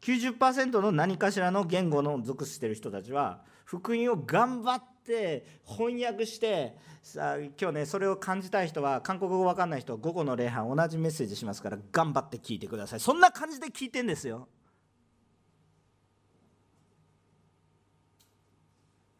[0.00, 13.00] 90%の何かしらの言語の属してる人たちは福音を頑張って翻訳してさあ今日ねそれを感じたい人は韓国語わかんない人は午後の礼拝同じメッセージしますから頑張って聞いてください。
[13.00, 14.48] そんな感じで聞いてんですよ。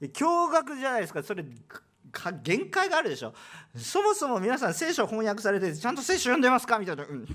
[0.00, 0.08] 驚
[0.52, 1.22] 愕じゃないですか。
[1.22, 1.44] それ
[2.42, 3.34] 限界があるでしょ。
[3.76, 6.78] そもそも皆さん聖書翻訳されてちゃんと聖書読んでますか？
[6.78, 7.26] みたいな、うん、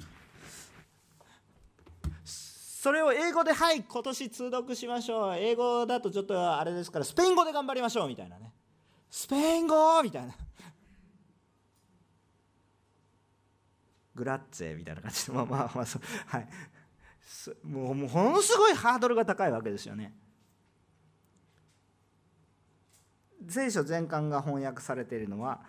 [2.24, 5.36] それを英語ではい今年通読しましょう。
[5.36, 8.54] 英語だとちょっとあれですからスペイン語で頑張りましょうみたいなね。
[9.10, 10.34] スペイン語みたいな。
[14.14, 16.02] グラッツェみたいな感じでまあまあまあそう。
[16.28, 16.48] はい。
[17.64, 20.14] もうものすごいハードルが高いわけですよね。
[23.48, 25.62] 聖書全巻が翻訳されているのは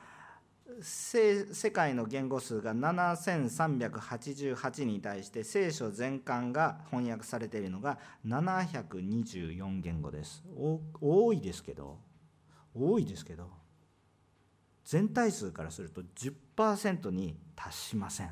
[0.81, 10.43] 世界の言語数が7388に対して聖書全巻が翻訳されているのが724言語です。
[11.01, 11.99] 多いですけど
[12.75, 13.49] 多いですけど
[14.85, 16.03] 全体数からすると
[16.57, 18.31] 10%に達しません。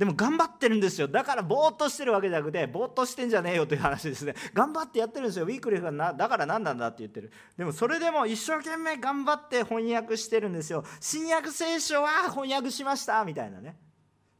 [0.00, 1.08] でも頑張ってるんですよ。
[1.08, 4.34] だからぼーっとしてるわけじゃなくてぼーっとしてんじゃねえよという話ですね。
[4.54, 5.44] 頑張ってやってるんですよ。
[5.44, 7.30] ウィークリーがなだから何なんだって言ってる。
[7.58, 10.84] でもそれでも一生懸命頑張って翻訳してるんですよ。
[11.00, 13.76] 新約聖書は翻訳しましたみたいなね。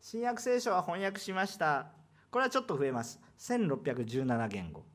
[0.00, 1.88] 新約聖書は翻訳しました。
[2.30, 3.20] これはちょっと増えます。
[3.38, 4.86] 1617言語。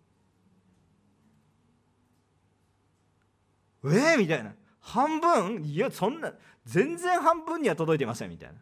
[3.84, 4.56] えー、みたいな。
[4.80, 5.64] 半分？
[5.64, 6.34] いやそんな
[6.66, 8.56] 全然半分には届いてませんみたいな。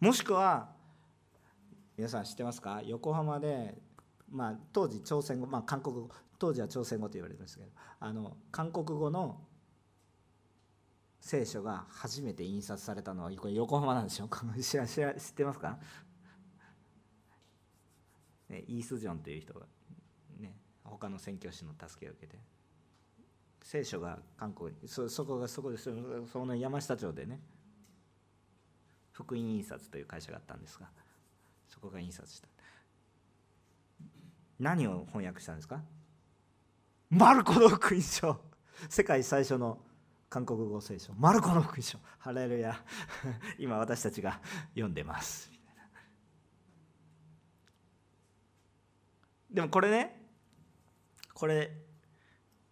[0.00, 0.68] もしくは
[1.96, 2.80] 皆さん知ってますか？
[2.86, 3.74] 横浜で、
[4.30, 9.40] まあ、当時朝鮮語、まあ、韓国語当時は朝鮮語と言われるんですけどあの韓国語の
[11.20, 14.28] 聖書が初めて印刷されたのはこれ横浜なんですよ
[14.62, 15.76] 知ら知ら知ってますか、
[18.48, 19.66] ね、イース・ジョンという人が、
[20.38, 22.38] ね、他の宣教師の助けを受けて
[23.62, 27.42] 聖書が韓国にそそこがそこでその山下町でね
[29.24, 30.86] 福音印刷という会社があったんですが
[31.66, 32.48] そこが印刷した。
[34.60, 35.80] 何を翻訳したんですか？
[37.10, 38.40] マルコの福音書。
[38.88, 39.78] 世界最初の
[40.30, 41.12] 韓国語聖書。
[41.14, 41.98] マルコの福音書。
[42.18, 42.80] ハレルヤ。
[43.58, 44.40] 今私たちが
[44.70, 45.50] 読んでます。
[49.50, 50.30] でもこれね
[51.34, 51.72] これ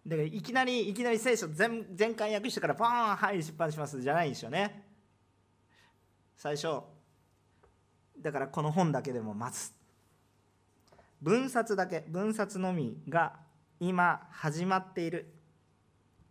[0.05, 4.86] だからいきなりいきなり聖書全全巻訳してからバーンはい出版しますじゃないんですよね。
[6.37, 6.81] 最初
[8.19, 9.73] だからこの本だけでも待つ。
[11.21, 13.33] 分冊だけ分冊のみが
[13.79, 15.33] 今始まっている。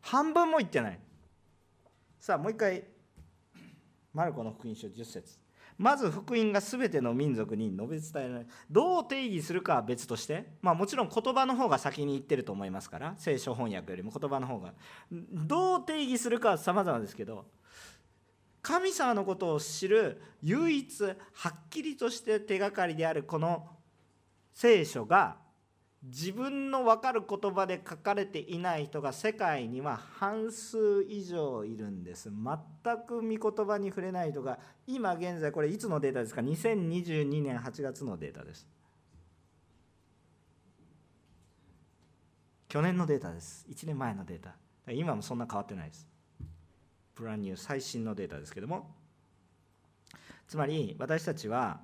[0.03, 1.01] 半分もいってない。
[2.21, 2.85] さあもう一回
[4.13, 5.39] マルコの福音書10節。
[5.79, 14.75] まず福音が全ての民族に述べ伝えられどう定義するかは別として、まあ、もちろん言葉の方が先に言ってると思いますから聖書翻訳よりも言葉の方が。
[15.11, 17.47] どう定義するかは様々ですけど
[18.61, 21.15] 神様のことを知る唯一は
[21.49, 23.69] っきりとして手がかりであるこの
[24.53, 25.37] 聖書が
[26.03, 32.31] 自分の分かる言葉で書かれていない人が世界には半数以上いるんです。
[32.31, 38.69] 全く御言葉に触れない人が今現在これいつのデータですか？2022年8月のデータです。
[42.69, 43.67] 去年のデータです。
[43.69, 44.55] 1年前のデータ。
[44.93, 46.07] 今もそんな変わってないです。
[47.15, 48.95] プランニュー最新のデータですけども。
[50.47, 51.81] つまり私たちは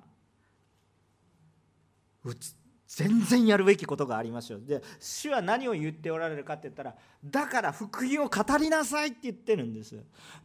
[2.87, 4.59] 全然やるべきことがありますよ。
[4.59, 9.95] で主は何を言っておられるかって言ったらだから福音を語りなさいって言ってるんです。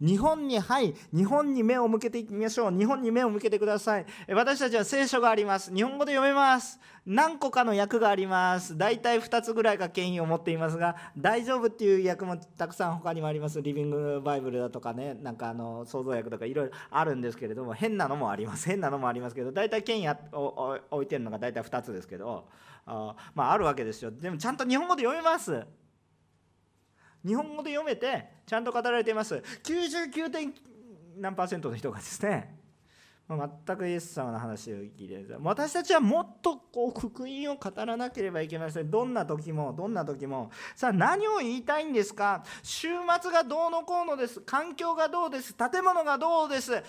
[0.00, 2.72] 日本にはい日本に目を向けていきましょう。
[2.72, 4.06] 日本に目を向けてください。
[4.28, 5.74] 私たちは聖書があります。
[5.74, 6.80] 日本語で読めます。
[7.12, 8.78] 何個かの訳があります。
[8.78, 13.60] 大体2つぐらいが権威を持っていますが大丈夫っていう訳もたくさん他にもあります。
[13.60, 18.68] リビングバイブルだとかねなんかあの創造訳とかいろいろあるんですけれども変なのもあります。
[18.68, 22.46] 変なのもありますけど大体権威を置いてるのが大体2つですけど
[22.86, 24.12] あまああるわけですよ。
[24.12, 25.66] でもちゃんと日本語で読めます。
[27.26, 29.42] 日本語で読めてちゃんと語られています。
[29.64, 30.54] 99点
[31.18, 32.59] 何パーセントの人がですね
[33.36, 38.90] 全くイエス様の話を聞いて私たちはもっとこう福音を語らなければいけません。
[38.90, 40.50] どんな時もどんな時も。
[40.74, 42.44] さあ何を言いたいんですか？
[42.62, 42.88] 週
[43.22, 44.40] 末がどうのこうのです。
[44.40, 45.54] 環境がどうです。
[45.54, 46.82] 建物がどうです。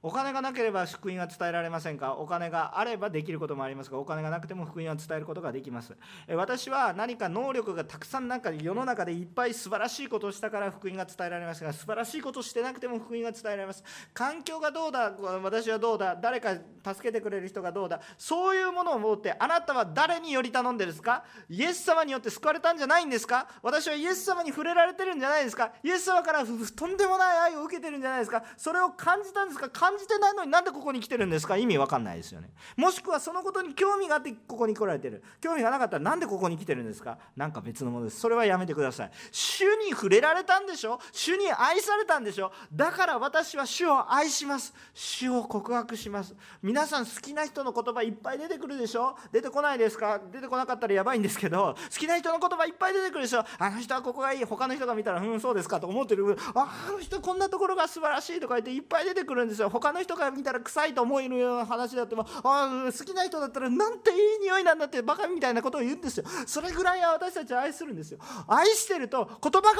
[0.00, 2.14] お金がなければ福音は伝えられませんか？
[2.14, 5.96] お金があればできることもありますがお金がなくても福音は伝えることができます。
[6.36, 13.82] 私は何か能力がたくさんなんか世の中でいっぱい素晴らしいことをしたから福音が伝えられますが素晴らしいことをしてなくても福音が伝えられます。
[14.14, 15.10] 環境がどうだ？
[15.42, 16.14] 私はどうだ？
[16.14, 16.54] 誰か
[16.86, 18.00] 助けてくれる人がどうだ？
[18.16, 21.24] そういうものを持ってあなたは誰により頼んでるんですか？
[21.50, 23.48] イエス様によって救われたんじゃないんですか？
[23.64, 25.72] 私はイエス様に触れられてるんじゃないですか？
[25.82, 28.44] イエス様からとんでもない愛を受けてるんじゃないですか？
[28.56, 29.68] それを感じたんですか？
[29.88, 31.56] 感じてないのになんでここに来てるんですか？
[31.56, 32.50] 意味わかんないですよね。
[32.76, 35.22] もしくはそのことに興味があってここに来られてる。
[35.40, 37.18] 興味がなかったらなんでここに来てるんですか？
[37.36, 38.20] なんか別のものです。
[38.20, 39.10] それはやめてください。
[39.32, 41.00] 主に触れられたんでしょ？
[41.12, 42.52] 主に愛されたんでしょ？
[42.72, 44.74] だから私は主を愛します。
[44.92, 46.34] 主を告白します。
[46.62, 49.16] 皆さん好きな人の言葉いっぱい出てくるでしょ？
[49.32, 50.20] 出てこないですか？
[50.30, 53.44] 出てこなかったらやばいんですけど好きな人の言葉いっぱい出てくるでしょ？
[53.58, 54.44] あの人はここがいい。
[54.44, 59.70] 他の人が見たらうんそうですかと思ってるああの人こんなところが素晴らしいとか言っていっぱい出てくるんですよ。
[59.80, 66.24] 他の人が見たら臭いと思えるような話だってもあ好きな人だったらなんていい匂いなんだってバカみたいなことを言うんですよ。
[66.46, 68.18] それぐらいは私たちは愛するんですよ。
[68.46, 69.74] 愛してると言葉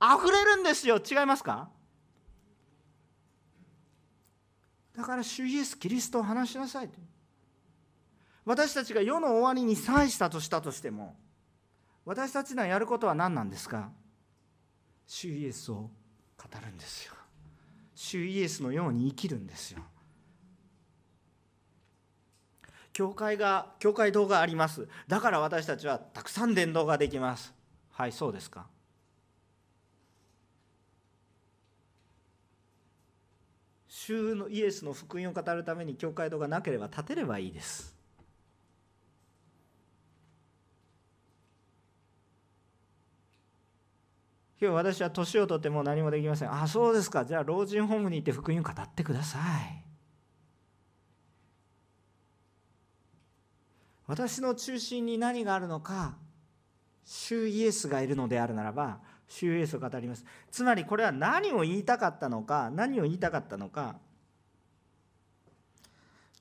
[0.00, 0.98] が溢れるんですよ。
[0.98, 1.68] 違いますか？
[4.96, 6.98] だから主イエス・キリストを話しなさいと。
[8.44, 11.16] 私たちが世の終わりに際したとしたとしても
[12.04, 13.90] 私たちのやることは何なんですか？
[15.06, 15.90] 主イエスを語
[16.62, 17.14] るんですよ。
[18.04, 19.80] 主イエスのように生きるんですよ。
[22.92, 24.86] 教会が教会堂があります。
[25.08, 27.54] だから私たちはたくさん伝道ができます。
[27.90, 28.66] はいそうですか。
[33.88, 37.93] 主のイエスの福音を語るために教会堂がなければ建てればいいです。
[44.60, 46.52] 今日私は年を取っても何もできません。
[46.52, 47.24] あそうですか。
[47.24, 49.84] じゃあ老人ホームに行って福音を語ってください。
[54.06, 56.16] 私の中心に何があるのか
[57.04, 60.24] 主イエスがいるのであるならば主イエスを語ります。
[60.50, 63.96] つまりこれは何を言いたかったのか何を言いたかったのか。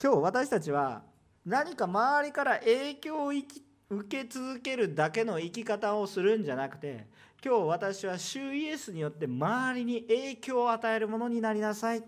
[0.01, 1.03] 今日私たちは
[1.45, 3.31] 何か周りから影響を
[3.89, 7.07] 受け続けるだけの生き方をするんじゃなくて
[7.45, 12.03] 今日私は主イエスによって周りに影響を与えるものになりなさい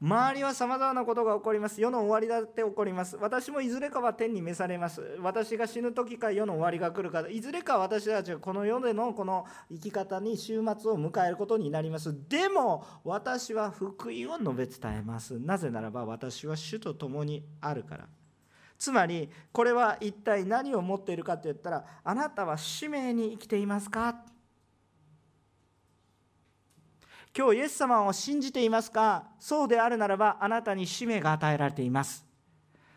[0.00, 1.80] 周りはさまざまなことが起こります。
[1.80, 3.16] 世の終わりだって起こります。
[3.16, 5.02] 私もいずれかは天に召されます。
[5.20, 12.14] 私が死ぬ時か世の終わりが来るか、いずれか私たちはこの世でのこの生き方に終末を迎えることになります。
[12.28, 15.40] でも私は福音を述べ伝えます。
[15.40, 18.06] なぜならば私は主と共にあるから。
[18.78, 24.14] つまりこれは一体何を持っているかといったらあなたは使命に生きていますか？
[27.36, 29.24] 今日イエス様を信じていますか？
[29.38, 32.24] そうであるならばあなたに使命が与えられています。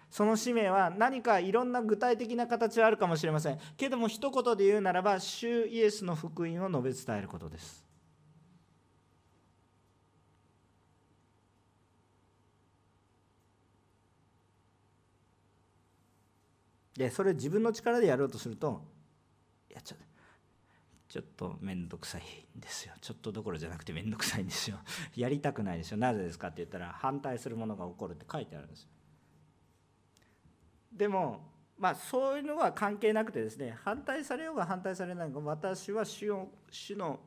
[0.09, 3.59] その使命は何かいろんな具体的な形はあるかもしれません。
[3.77, 7.90] けども一言で言うならば主イエスの福音を述べ伝えることです。
[16.95, 18.81] でそれを自分の力でやろうとすると
[19.69, 20.11] いやちょっと
[21.11, 22.21] ちょっと面倒くさい
[22.57, 22.93] んですよ。
[23.01, 24.77] ちょっとどころじゃなくて面倒くさいんですよ。
[25.13, 25.97] やりたくないですよ。
[25.97, 28.89] なぜですかって言ったら反対するものが起こるって書いてあるんですよ。
[30.93, 37.19] でもまあそういうのは関係なくてですね反対されようが反対されないのか私は主を主の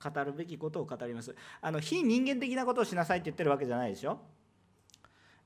[0.00, 1.34] 語るべきことを語ります。
[1.60, 4.20] あの非人間的なことをしなさいって言ってるわけじゃないでしょ。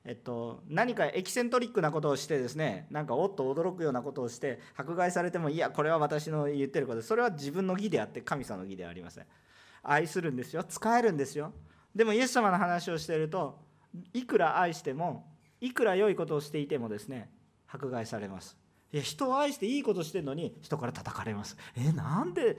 [0.07, 7.01] えっと、何かエキセントリックなことをしてですねなんかおっと驚くようなことをして迫害されてもいやこれは私の言ってること。
[7.01, 9.25] それは自分の義であって神様の義ではありません。
[9.81, 10.63] 愛するんですよ。
[10.63, 11.53] 使えるんですよ。
[11.95, 13.59] でもイエス様の話をしていると
[14.13, 15.25] いくら愛しても
[15.59, 17.31] いくら良いことをしていてもですね
[17.67, 18.57] 迫害されます。
[18.93, 21.57] いや人を愛していいことしてるのに人から叩かれます。
[21.75, 22.57] えなんで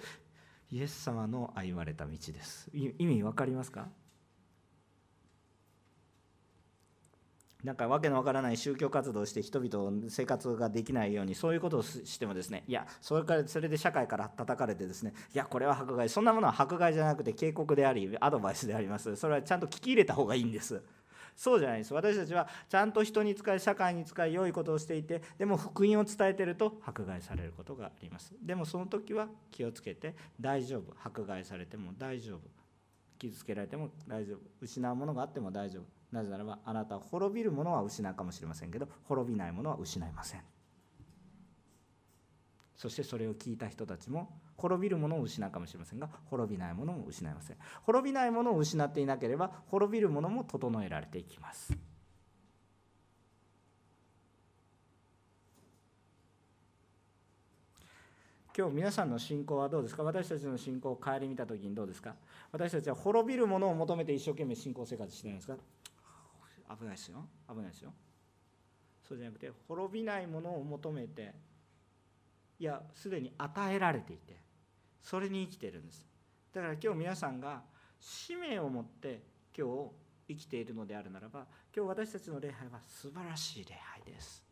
[0.73, 2.69] イエス様の歩まれた道です？
[2.75, 3.89] 意味分かりますか？
[7.67, 16.09] なんかわけのわからない宗教活動をして人々の生活ができないようにそういうことをしてもですねいやそれからそれで社会から叩かれてですねいやこれは迫害。
[16.09, 19.17] そんなものは迫害じゃなくて警告でありアドバイスであります。
[19.17, 20.81] それはちゃんと聞き入れた方がいいんです。
[21.35, 21.93] そうじゃないです。
[21.93, 28.33] 私たちはちゃんと人に使い社会に使い良いことをしていてでも福音を伝えてると迫害されることがあります。
[28.41, 30.95] でもその時は気をつけて大丈夫。
[31.03, 32.41] 迫害されても大丈夫。
[33.19, 34.39] 傷つけられても大丈夫。
[34.61, 35.96] 失うものがあっても大丈夫。
[36.13, 40.41] なぜならばあなたは滅びるものは失うかもしれませんけど滅びないものは失いません。
[42.77, 47.57] そしてそれを聞いた人たちも滅びるものを失うかもしれませんが滅びないものも失いません。
[47.83, 51.77] 滅びないものを失っていなければ滅びるものも整えられていきます。
[58.57, 60.03] 今日皆さんの信仰はどうですか？
[60.03, 62.15] 私たちの信仰を顧みた時にどうですか？
[62.53, 65.57] 私たちは滅びるものを求めて一生懸命信仰生活してないですか？
[66.69, 67.27] 危ないですよ。
[67.49, 67.93] 危ないですよ。
[69.03, 71.33] そうじゃなくて滅びないものを求めて
[72.59, 74.37] いやすでに与えられていて
[75.01, 76.05] それに生きてるんです。
[76.53, 77.63] だから今日皆さんが
[78.01, 79.23] 使命を持って
[79.57, 79.91] 今日
[80.29, 84.43] 生きているのであるならば今日私たちの礼拝は素晴らしい礼拝です。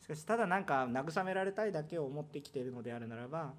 [0.00, 3.52] しかしただなんか慰められたいだけを思ってきているのであるならば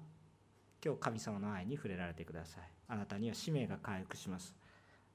[0.84, 2.62] 今日神様の愛に触れられてください。
[2.88, 4.59] あなたには使命が回復します。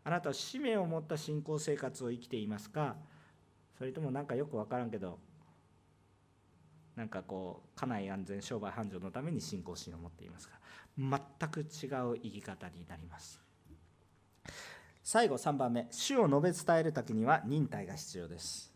[0.05, 2.95] あなたは使命を持った信仰生活を生きていますか？
[3.77, 5.19] それとも何かよく分からんけど
[6.95, 13.41] なんかこう家内安全商売繁盛のために信仰心を持っていますが全く違う生き方になります。
[15.03, 18.71] 最後3番目主を述べ伝える時には忍耐が必要です。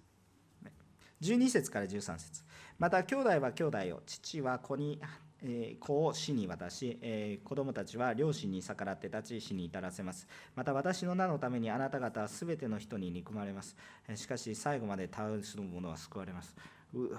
[1.22, 2.44] 12節から13節。
[2.78, 5.00] また兄弟は兄弟を父は子に
[5.44, 10.28] え子を死に渡し、え子供たちは両親に逆らって立ち死に至らせます。
[10.56, 13.76] また私の名のためにあなた方はすべての人に憎まれます。
[14.16, 16.56] しかし最後まで倒す者は救われます。
[16.94, 17.10] う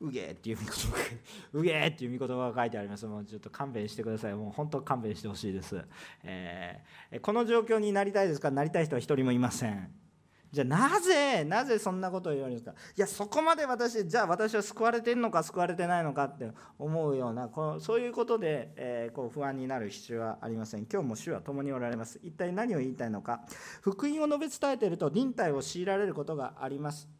[0.00, 0.96] うげーっていう見言葉、
[1.52, 3.04] うげーっていう見言葉が書いてあります。
[3.06, 4.34] もうちょっと勘弁してください。
[4.34, 5.84] もう本当勘弁してほしいです、
[6.22, 8.50] えー、この状況になりたいですか？
[8.50, 10.07] なりたい人は一人もいません。
[10.50, 20.86] じゃあなぜ、なぜそんなことを言われるんですかいや、そこまで私、じゃあ私は救われてるのか救われてないのかって思うような、このそういうことで、えー、こう不安になる必要はありません。
[20.90, 22.18] 今日も主は共におられます。
[22.22, 23.42] 一体何を言いたいのか。
[23.82, 27.17] 福音を述べ伝えていると忍耐を強いられることがあります。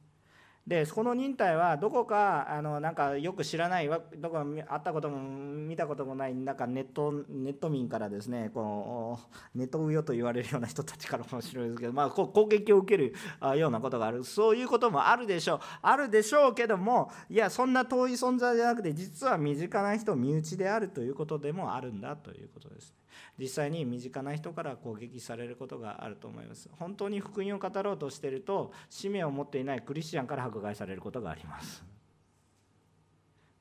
[0.69, 9.19] でそこの忍耐はどこかあのなんかよく知らないどこか会ったことも見たこともないなんかネットネット民からですねこ
[9.55, 13.15] うネットウヨと言われるような人たちから面白いですけど、まあ、攻撃を受ける
[13.57, 22.98] ようなことがあるそういうこともあるでしょうあるでしょうけどもいやそんな遠い存在じゃなくて実は身近な人身内であるということでもあるんだということです。
[23.39, 26.69] 実際に身近な人から攻撃されることがあると思います。
[26.79, 31.85] 本当に福音を語ろうとしていると使命を持っていないクリスチャンから迫害されることがあります。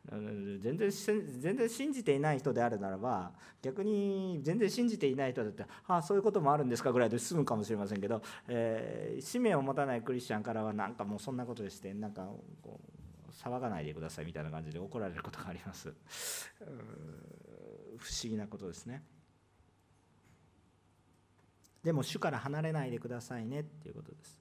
[0.10, 12.26] 全然全然信じていない人であるならば逆に全然信じていない人だってああそういうこともあるんですかぐらいで済むかもしれませんけど、えー、使命を持たないクリスチャンからはなんかもうそんなことでしてなんか
[12.62, 15.94] こう騒がないでくださいみたいな感じで怒られることがあります。
[17.98, 19.04] 不思議なことですね。
[21.84, 24.40] でも主から離れないでくださいねっていうことです。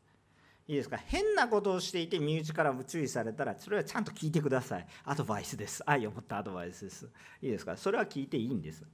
[0.69, 0.97] いいですか？
[0.97, 4.87] 変なことをしていて身内から注意されたらそれはちゃんと聞いてください。
[5.05, 5.83] アドバイスです。
[5.87, 7.09] 愛を持ったアドバイスです。
[7.41, 7.77] いいですか？
[7.77, 8.85] それは聞いていいんです。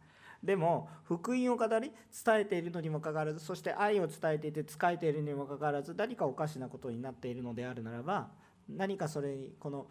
[0.43, 1.93] でも福音を語り
[2.25, 8.29] 伝えているのにもかかわらずそして愛を伝えていて仕えているにもかかわらず何かおかしなことになっているのであるならば
[8.69, 9.87] 何かそれにこの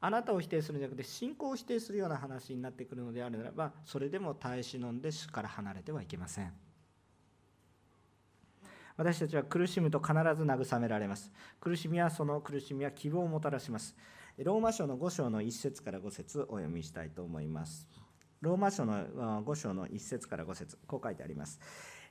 [0.00, 6.52] あなたを否定するんじゃなくて信仰を否定するような話になってくるのであるならばそれでも耐え忍んで主から離れてはいけません。
[8.98, 11.32] 私たちは苦しむと必ず慰められます。
[11.58, 13.96] 苦しみはその苦しみは希望をもたらします。
[14.38, 17.88] ローマ書の5章の1節から5節お読みしたいと思います
[18.40, 21.58] ローマ書の5章の1節から5節こう書いてあります。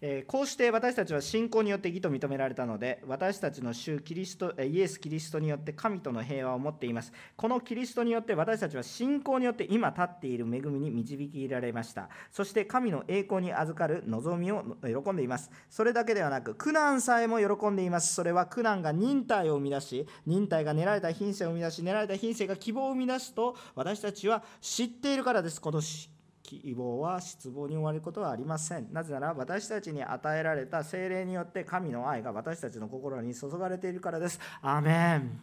[0.02, 7.12] えこうして私たちは信仰によって義と認められたので私たちの主キリストイエス・キリストによって神との平和を持っています。
[7.36, 12.10] このキリストによって私たちは信仰によって今立っている恵みに導きられました。
[12.32, 15.50] そして神の栄光に預かる望みを喜んでいます。
[15.70, 18.14] それだけではなく苦難さえも喜んでいます。
[18.14, 25.60] それは苦難が忍耐を生み出し忍耐が練られた品性を生み出し練られた品性が希望を生み出すと私たちは知っているからです。
[25.60, 26.17] 今年
[26.48, 28.88] 希望は失望に終わることはありません。
[28.94, 34.40] なぜなら私たちに与えられた精霊によって神の愛が私たちの心に注がれているからです。
[34.62, 35.42] アメン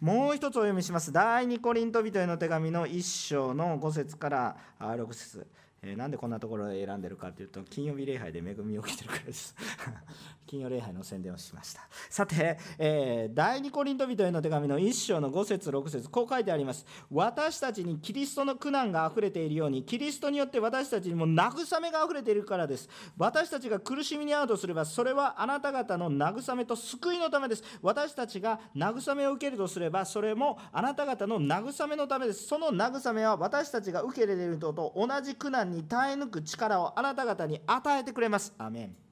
[0.00, 1.12] もう一つお読みします。
[1.12, 5.46] 第2コリント人への手紙の1章の5節から6節
[5.82, 9.54] えー、なんでこんなところを選んでるかというと金曜日礼拝で恵みを受けてるからです。
[10.46, 11.82] 金曜礼拝の宣伝をしました。
[12.08, 16.86] さて、えー、第二コリント人への手紙の1章の5節6節こう書いてあります。
[17.10, 22.88] 私たちにキリストの苦難があふれているようにキリストによって私たちにも慰めがあふれているからです。
[23.16, 27.62] 私たちが苦しみに遭うとすればそれはあなた方の慰めと救いのためです。
[27.82, 32.46] 私たちが慰めを受けるとすればそれもあなた方の慰めのためです。
[32.46, 38.52] その慰めは私たちが受け入れているのと同じ苦難にに耐え抜く力をあなた方に与えてくれます。
[38.58, 39.07] アメン。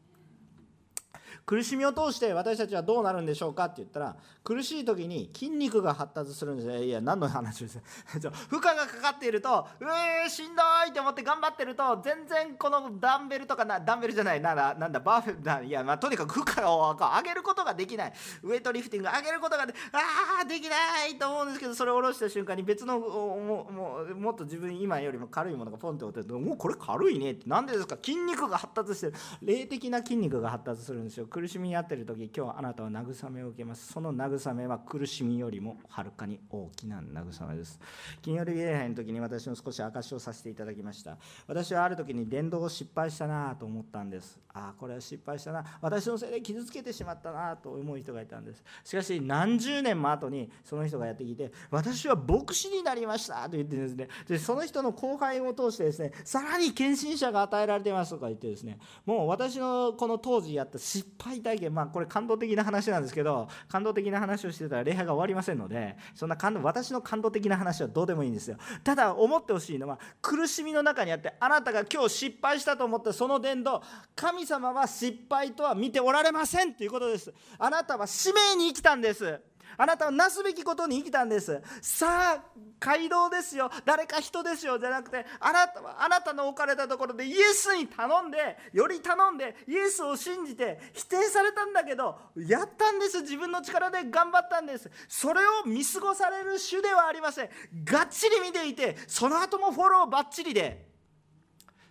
[1.47, 7.79] 苦しみを通して私たちはどうなるんでしょうかって言ったら苦しい時に筋肉が発達するんですいや何の話です？
[8.51, 18.13] 負荷がかかっているとうえーしんどいって思って頑張ってると全然このダンベルとかなダンベルじゃないならなんだバーフェルだいやまあとにかく負荷を上げることができない。
[18.43, 27.43] ウエイトリフティング上げることがでああできないと思うんですけどそれを下ろした瞬間に別のもももっと自分今よりも軽いものがポンって落ちてもうこれ軽いねって。
[27.47, 27.97] 何でですか？
[28.03, 29.15] 筋肉が発達してる。
[29.43, 31.27] 霊的な筋肉が発達するんですよ。
[31.37, 33.93] 苦しみに遭ってる時今日あなたは慰めを受けます。
[33.93, 37.79] その慰めは苦しみよりもはるかに大きな慰めです。
[38.23, 41.19] 金曜日礼拝の時に私も少し証しをさせていただきました。
[41.47, 44.46] 私はある時に伝道を失敗したなと思ったんです。
[44.57, 45.63] ああこれは失敗したな。
[45.83, 48.65] 私のせいで傷つけてしまったなと思う人がいたんです。
[48.83, 54.09] しかし何十年も後にその人がやってきて私は牧師になりましたと言ってですね。
[54.27, 58.79] でその人の後輩を通してですねさらに献身者が与えられてますとか言ってですね。
[59.05, 68.57] もう私のこの当時やった失敗体験まあこれ感動的な話なんですけど感動的な話をしてたら礼拝が終わりませんのでそんな感動私の感動的な話はどうでもいいんですよ。
[68.83, 73.83] ただ思ってほしいのは苦しみの中にあってあなたが今日失敗したと思ったその伝道
[74.15, 77.33] 神様は失敗とは見ておられませんということです。
[77.59, 79.41] あなたは使命に生きたんです。
[79.79, 81.61] あなたはなすべきことに生きたんです。
[81.83, 82.43] さあ
[82.79, 83.71] 街道ですよ。
[83.85, 93.23] 誰か人ですよじゃなくてあなたはあなたの置かれたところでイエスに頼んでより頼んでイエスを信じて否定されたんだけどやったんです。
[93.23, 94.91] 自分の力で頑張ったんです。
[95.09, 97.51] それを見過ごされる主ではありません。
[97.85, 100.87] がっちり見ていてその後もフォローばっちりで。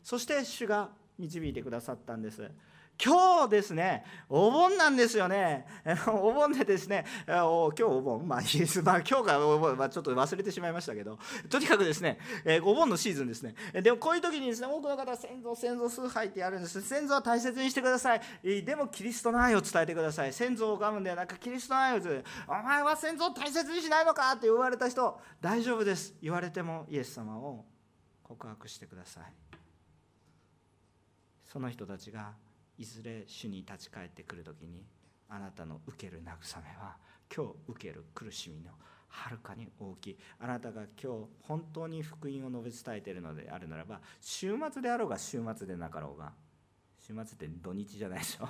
[0.03, 2.51] そして主が導いてくださったんです
[3.03, 5.66] 今日ですね、お盆なんですよね。
[6.07, 13.53] お盆でですね、今日お盆、まあ、イエス、まあ、今日がお盆、まあ、ちょっと忘れてしまいましたけど、とにかくですね、えお盆のシーズンですね。
[13.74, 16.82] でもこういう時にですね、多くの方は先祖、先祖崇拝ってやるんです。
[16.82, 18.22] 先祖は大切にしてください。
[18.63, 20.32] でもキリストの愛を伝えてください。
[20.32, 24.32] 先祖を拝むんではなく、キリストの愛を伝えお前は先祖を大切にしないのか？
[24.32, 26.16] って言われた人、大丈夫です。
[26.22, 27.66] 言われてもイエス様を
[28.24, 29.45] 告白してください。
[31.56, 32.34] その人たちが
[32.78, 34.84] いずれ主に立ち返ってくる時に
[35.30, 36.97] あなたの受ける慰めは
[37.34, 38.72] 今日受ける苦しみの
[39.08, 40.18] はるかに大きい。
[40.38, 46.34] あなたが今日本当に福音を述べ伝えているのであるならば週末であろうが週末でなかろうが
[46.99, 48.49] 週末って土日じゃないでしょ。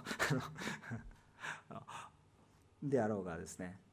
[2.82, 3.85] であろうがですね。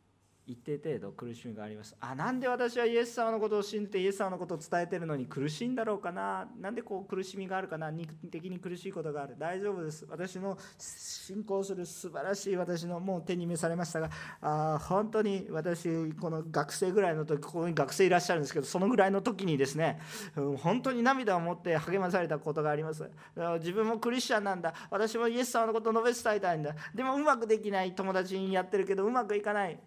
[0.47, 6.49] 一定程度苦しみがありますあなんで私はイエス様のことを信じてイエス様のことを伝えてるのに苦しいんだろうかな。
[6.61, 7.91] なんでこう苦しみがあるかな。
[7.91, 9.37] 肉的に苦しいことがある。
[9.39, 10.07] 大丈夫です。
[10.09, 20.01] 私の信仰する素晴らしい私のもう手に召されましたがあ本当に私この学生ぐらいの時ここに学生いらっしゃるんですけどそのぐらいの時にですね
[20.59, 23.09] 本当に涙を持って励まされたことがあります。
[23.59, 24.75] 自分もクリスチャンなんだ。
[24.91, 26.75] 私もイエス様のことを述べ伝えたいんだ。
[26.95, 29.79] でもうまくできない友達にやってるけどうまくいかない。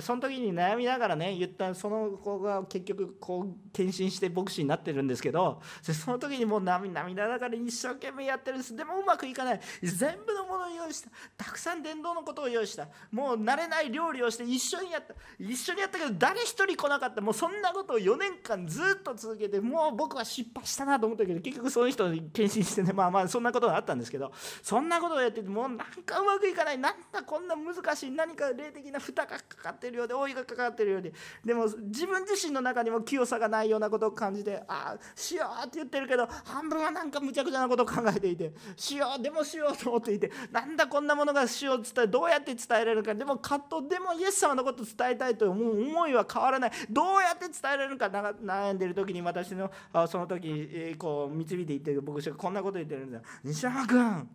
[0.00, 8.74] その時に悩みながらね言ったその子が結局こう献身して牧師になってるんですけどその時にもう涙ながら一生懸命やってるんです。
[8.74, 9.60] でもうまくいかない。
[9.82, 11.10] 全部のものを用意した。
[11.36, 12.88] たくさん伝道のことを用意した。
[13.10, 15.14] もう慣れない料理をして一緒にやった。
[15.38, 17.20] 一緒にやったけど誰一人来なかった。
[17.20, 24.32] もうそんなことを4年間ずっと続けてもう僕は失敗したなと思ったけど結局その人に献身してねまあまあそんなことがあったんですけど
[24.62, 26.78] そんなことをやっててもうなんかうまくいかない。
[26.78, 31.12] なんだこんな難しい何か霊的な負担がかかってってるようで覆いがかかってるようで。
[31.44, 43.14] でも自分自身の中にも清さがないようなことを感じてああしようって言ってるけど半分はなんかむちゃくちゃなことを考えていてしようでもしようと思っていてなんだこんなものが死を伝えどうやって伝えられるか。
[43.14, 46.72] でも葛藤でもイエス様のことを伝えたいと思う思いは変わらない。
[46.90, 48.06] どうやって伝えられるか。
[48.06, 49.70] 悩んでる時に私の
[50.08, 53.22] その時にこう導いていって牧師がこんなこと言ってるんだよ。
[53.44, 54.28] 西山君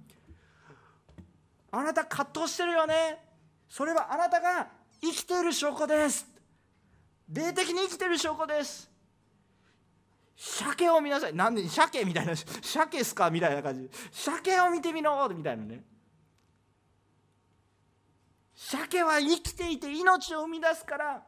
[1.72, 3.24] あなた葛藤してるよね。
[3.70, 4.68] それはあなたが
[5.02, 6.28] 生きている証拠です。
[7.30, 8.90] 霊的に生きている証拠です。
[10.36, 11.34] 鮭を見なさい。
[11.34, 13.90] なんで鮭みたいな鮭っすかみたいな感じ。
[14.12, 15.84] 鮭を見てみろみたいなね。
[18.56, 21.24] 鮭は生きていて命を生み出すから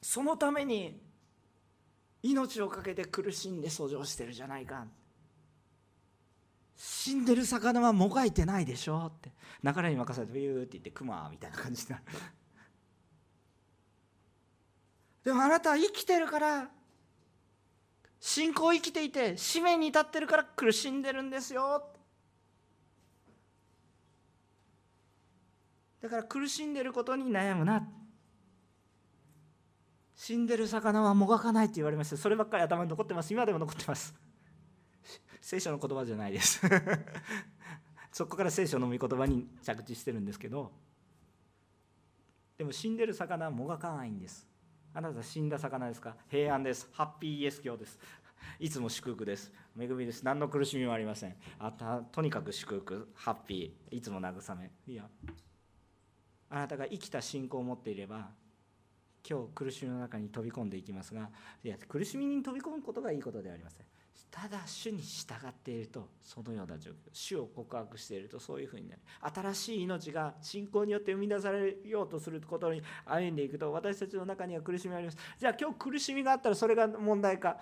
[0.00, 1.00] そのために
[2.22, 4.86] 命を懸けて苦しんで遡上してるじゃないか。
[6.82, 9.30] 死んでる魚はもがいてないでしょって。
[9.62, 11.96] 流れに任せてビューって言ってクマみたいな感じにな。
[11.98, 12.02] る
[15.24, 16.70] でもあなたは生きてるから
[18.18, 21.84] 信仰を生きていて使命に至ってるから苦しんでるんですよ
[26.00, 27.86] だから苦しんでることに悩むな。
[30.16, 32.16] 死んでる魚はもがかないって言われました。
[32.16, 33.34] そればっかり頭に残ってます。
[33.34, 34.29] 今でも残ってます。
[35.50, 36.60] 聖書の言葉じゃないです。
[38.12, 40.70] そこから聖書の御言葉に着地してるんですけど
[42.56, 44.46] でも死んでる魚はもがかないんです。
[44.94, 46.16] あなた死んだ魚ですか？
[46.28, 46.88] 平安です。
[46.92, 47.98] ハッピーイエス教です。
[48.60, 49.52] いつも祝福です。
[49.76, 50.22] 恵みです。
[50.22, 51.36] 何の苦しみもありません。
[51.58, 53.10] あたとにかく祝福。
[53.16, 53.96] ハッピー。
[53.96, 54.70] いつも慰め。
[54.86, 55.10] いや
[56.50, 58.30] あなたが生きた信仰を持っていれば
[59.28, 61.28] 今日苦しみの中に飛び込んでいきますが
[61.64, 63.86] いや苦しみに飛び込むことがいいことではありません。
[64.30, 69.00] ただ主に従っているとそのような状況主を告白しているとそういうふうになる。
[69.20, 75.18] 新しい命が信仰によって生み出されようとすることに歩んでいくと私たちの中には苦しみがあります。
[75.38, 77.56] じゃあ今日苦しみがあったらそれが問題か。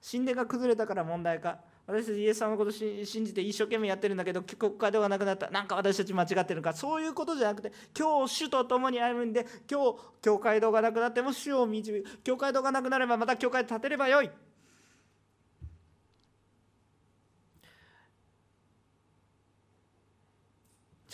[0.00, 6.72] 神殿が崩れたから問題か私たちイエス様のことを信じて一生懸命やってるんだけど国家ではなくなったなんか私たち間違ってるか。
[6.72, 12.04] そういうことじゃなくて今日主と共に歩んで今日教会堂がなくなっても主を導く。
[12.24, 14.30] 教会堂がなくなればまた教会建てればよい。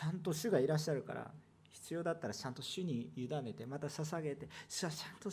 [0.05, 1.30] ちゃんと主がいらっしゃるから
[1.70, 5.30] 必要だったらちゃんと主に委ねてまた捧げてちゃんと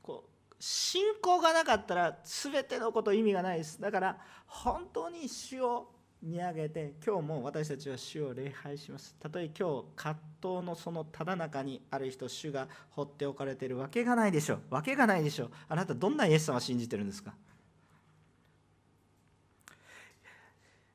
[0.00, 3.80] こう信仰がなかったら全てのこと意味がないです。
[3.80, 4.16] だから
[4.46, 5.88] 本当に主を
[6.22, 9.16] 見上げて今日も私たちは主を礼拝します。
[9.18, 14.60] たとえ今日葛藤のそのただ中にある人主が放っておかれているわけがないでしょう。
[14.70, 15.50] わけがないでしょう。
[15.68, 17.34] あなたどんなイエス様を信じてるんですか？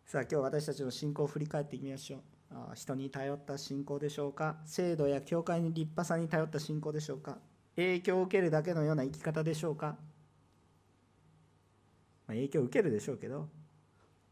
[0.05, 2.21] さあ今日私たちの信仰を振り返ってみましょう。
[2.73, 4.57] 人に頼った信仰でしょうか？
[4.65, 7.37] 制度や教会に立派さに頼った信仰でしょうか？
[7.75, 9.95] 影響を受けるだけのような生き方でしょうか、ま
[12.29, 13.49] あ、影響を受けるでしょうけど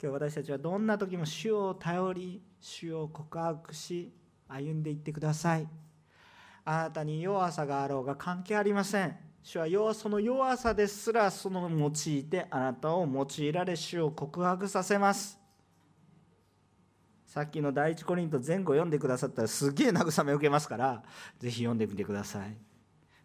[0.02, 4.12] 今日私たちはどんな時も主を頼り主を告白し
[4.48, 5.68] 歩んでいってください。
[6.64, 9.16] あなたに弱さがあろうが関係ありません。
[9.44, 15.40] 主は弱その弱さですらその用いてあなたを用いられ主を告白させます。
[17.36, 21.04] さっきの第一コリント前後読んでくださったらすげえ慰め受けますから
[21.38, 22.56] ぜひ読んでみてください。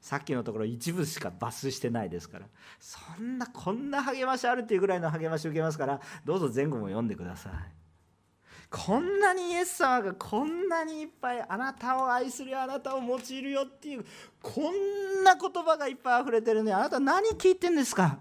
[0.00, 2.46] さっきのところ一部しか抜粋してないですから。
[2.80, 7.52] そんなこんな励ましあるっていうぐらいの励ましを受けますからどうぞ前後も読んでください。
[8.68, 14.04] こんなにイエス様がこんなにいっぱいあなたを愛するよあなたを用いるよっていう
[14.42, 18.18] こんな言葉がいっぱい溢れてるのにあなた何聞いてんですか？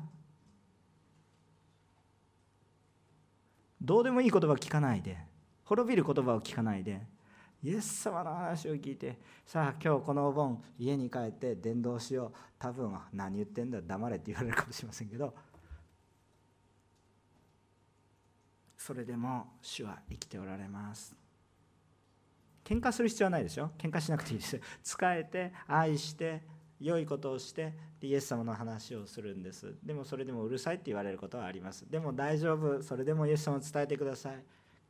[3.82, 5.18] どうでもいい言葉聞かないで。
[5.70, 7.00] 滅びる言葉を聞かないで
[7.62, 12.38] イエス様の話を聞いてさあ今日このお盆家に帰って伝道しよう。
[12.58, 15.36] 多分何言ってんだ黙れって言われるかもしれませんけど
[18.76, 21.16] それでも主は生きておられます。
[22.66, 23.70] 喧嘩する必要はないでしょ？
[23.78, 24.60] 喧嘩しなくていいです。
[24.84, 26.42] 使えて愛して
[26.80, 29.76] 良いことをしてイエス様の話をするんです。
[29.84, 31.86] でもそれでもうるさいって言われることはあります。
[31.90, 32.82] でも大丈夫。
[32.82, 34.44] それでもイエス様を伝えてください。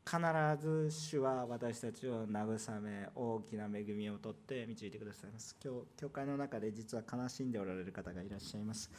[0.10, 0.18] 必
[0.60, 5.56] ず主は私たちを慰め大きな恵みをとって導いてくださいます。
[5.64, 8.90] 今日教会の中で実は悲しんでおられる方がいらっしゃいます、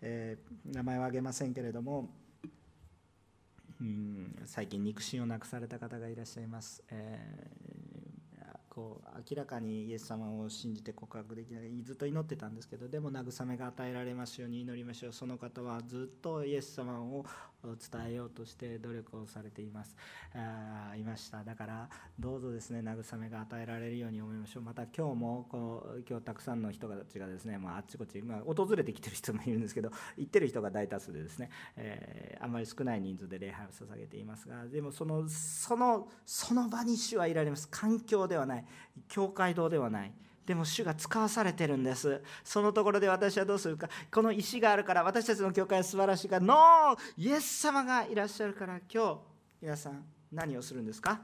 [0.00, 2.08] えー、名前は挙げませんけれども
[3.82, 7.50] うん最近肉親を亡くされた方がいらっしゃいます、え
[8.76, 15.12] こう明らかにイエス様を信じて告白できないずっと祈ってたんですけどでも慰めが与えられますように祈りましょう。
[15.14, 17.24] その方はずっとイエス様を
[17.70, 19.96] を伝えようとして努力をされています。
[20.34, 21.44] あいました。
[21.44, 21.88] だから
[22.18, 24.62] どうぞですね慰めが与えられるように思いましょう。
[24.62, 37.68] また今日もこう今日たくさんの人たちがですね、まあ、あっちこっち、まあ、訪れてきてる人もいるんですけど行ってる人が大多数でですね、えー、あんまり少ない人数で礼拝を捧げていますがでもそのそのその場に主はいられます。
[37.70, 38.64] 環境ではない。
[39.08, 40.12] 教会堂ではない。
[40.46, 42.22] でも主が使わされてるんです。
[42.44, 43.88] そのところで私はどうするか。
[44.10, 46.46] この石があるから私たちの教会は素晴らしいから。
[46.46, 48.80] ノーイエス様がいらっしゃるから。
[48.88, 49.18] 今日
[49.60, 51.20] 皆さん何をするんですか？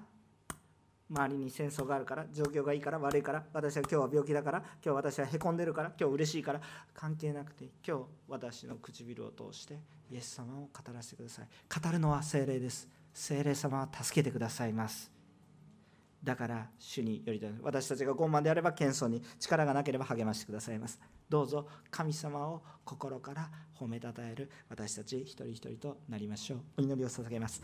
[1.08, 3.44] 周りに戦争があるから状況がいいから悪いから。
[3.52, 4.58] 私は今日は病気だから。
[4.84, 5.92] 今日私はへこんでるから。
[6.00, 6.60] 今日嬉しいから。
[6.92, 9.78] 関係なくて今日私の唇を通して
[10.10, 11.46] イエス様を語らせてください。
[11.82, 12.88] 語るのは精霊です。
[13.14, 15.12] 精霊様は助けてくださいます。
[16.22, 21.00] だから主により私たちが傲慢であれば謙遜に力がなければ励ましてくださいます。
[21.28, 26.60] どうぞ神様を心から褒めたたえる私たち一人一人となりましょう。
[26.78, 27.60] お祈りを捧げます。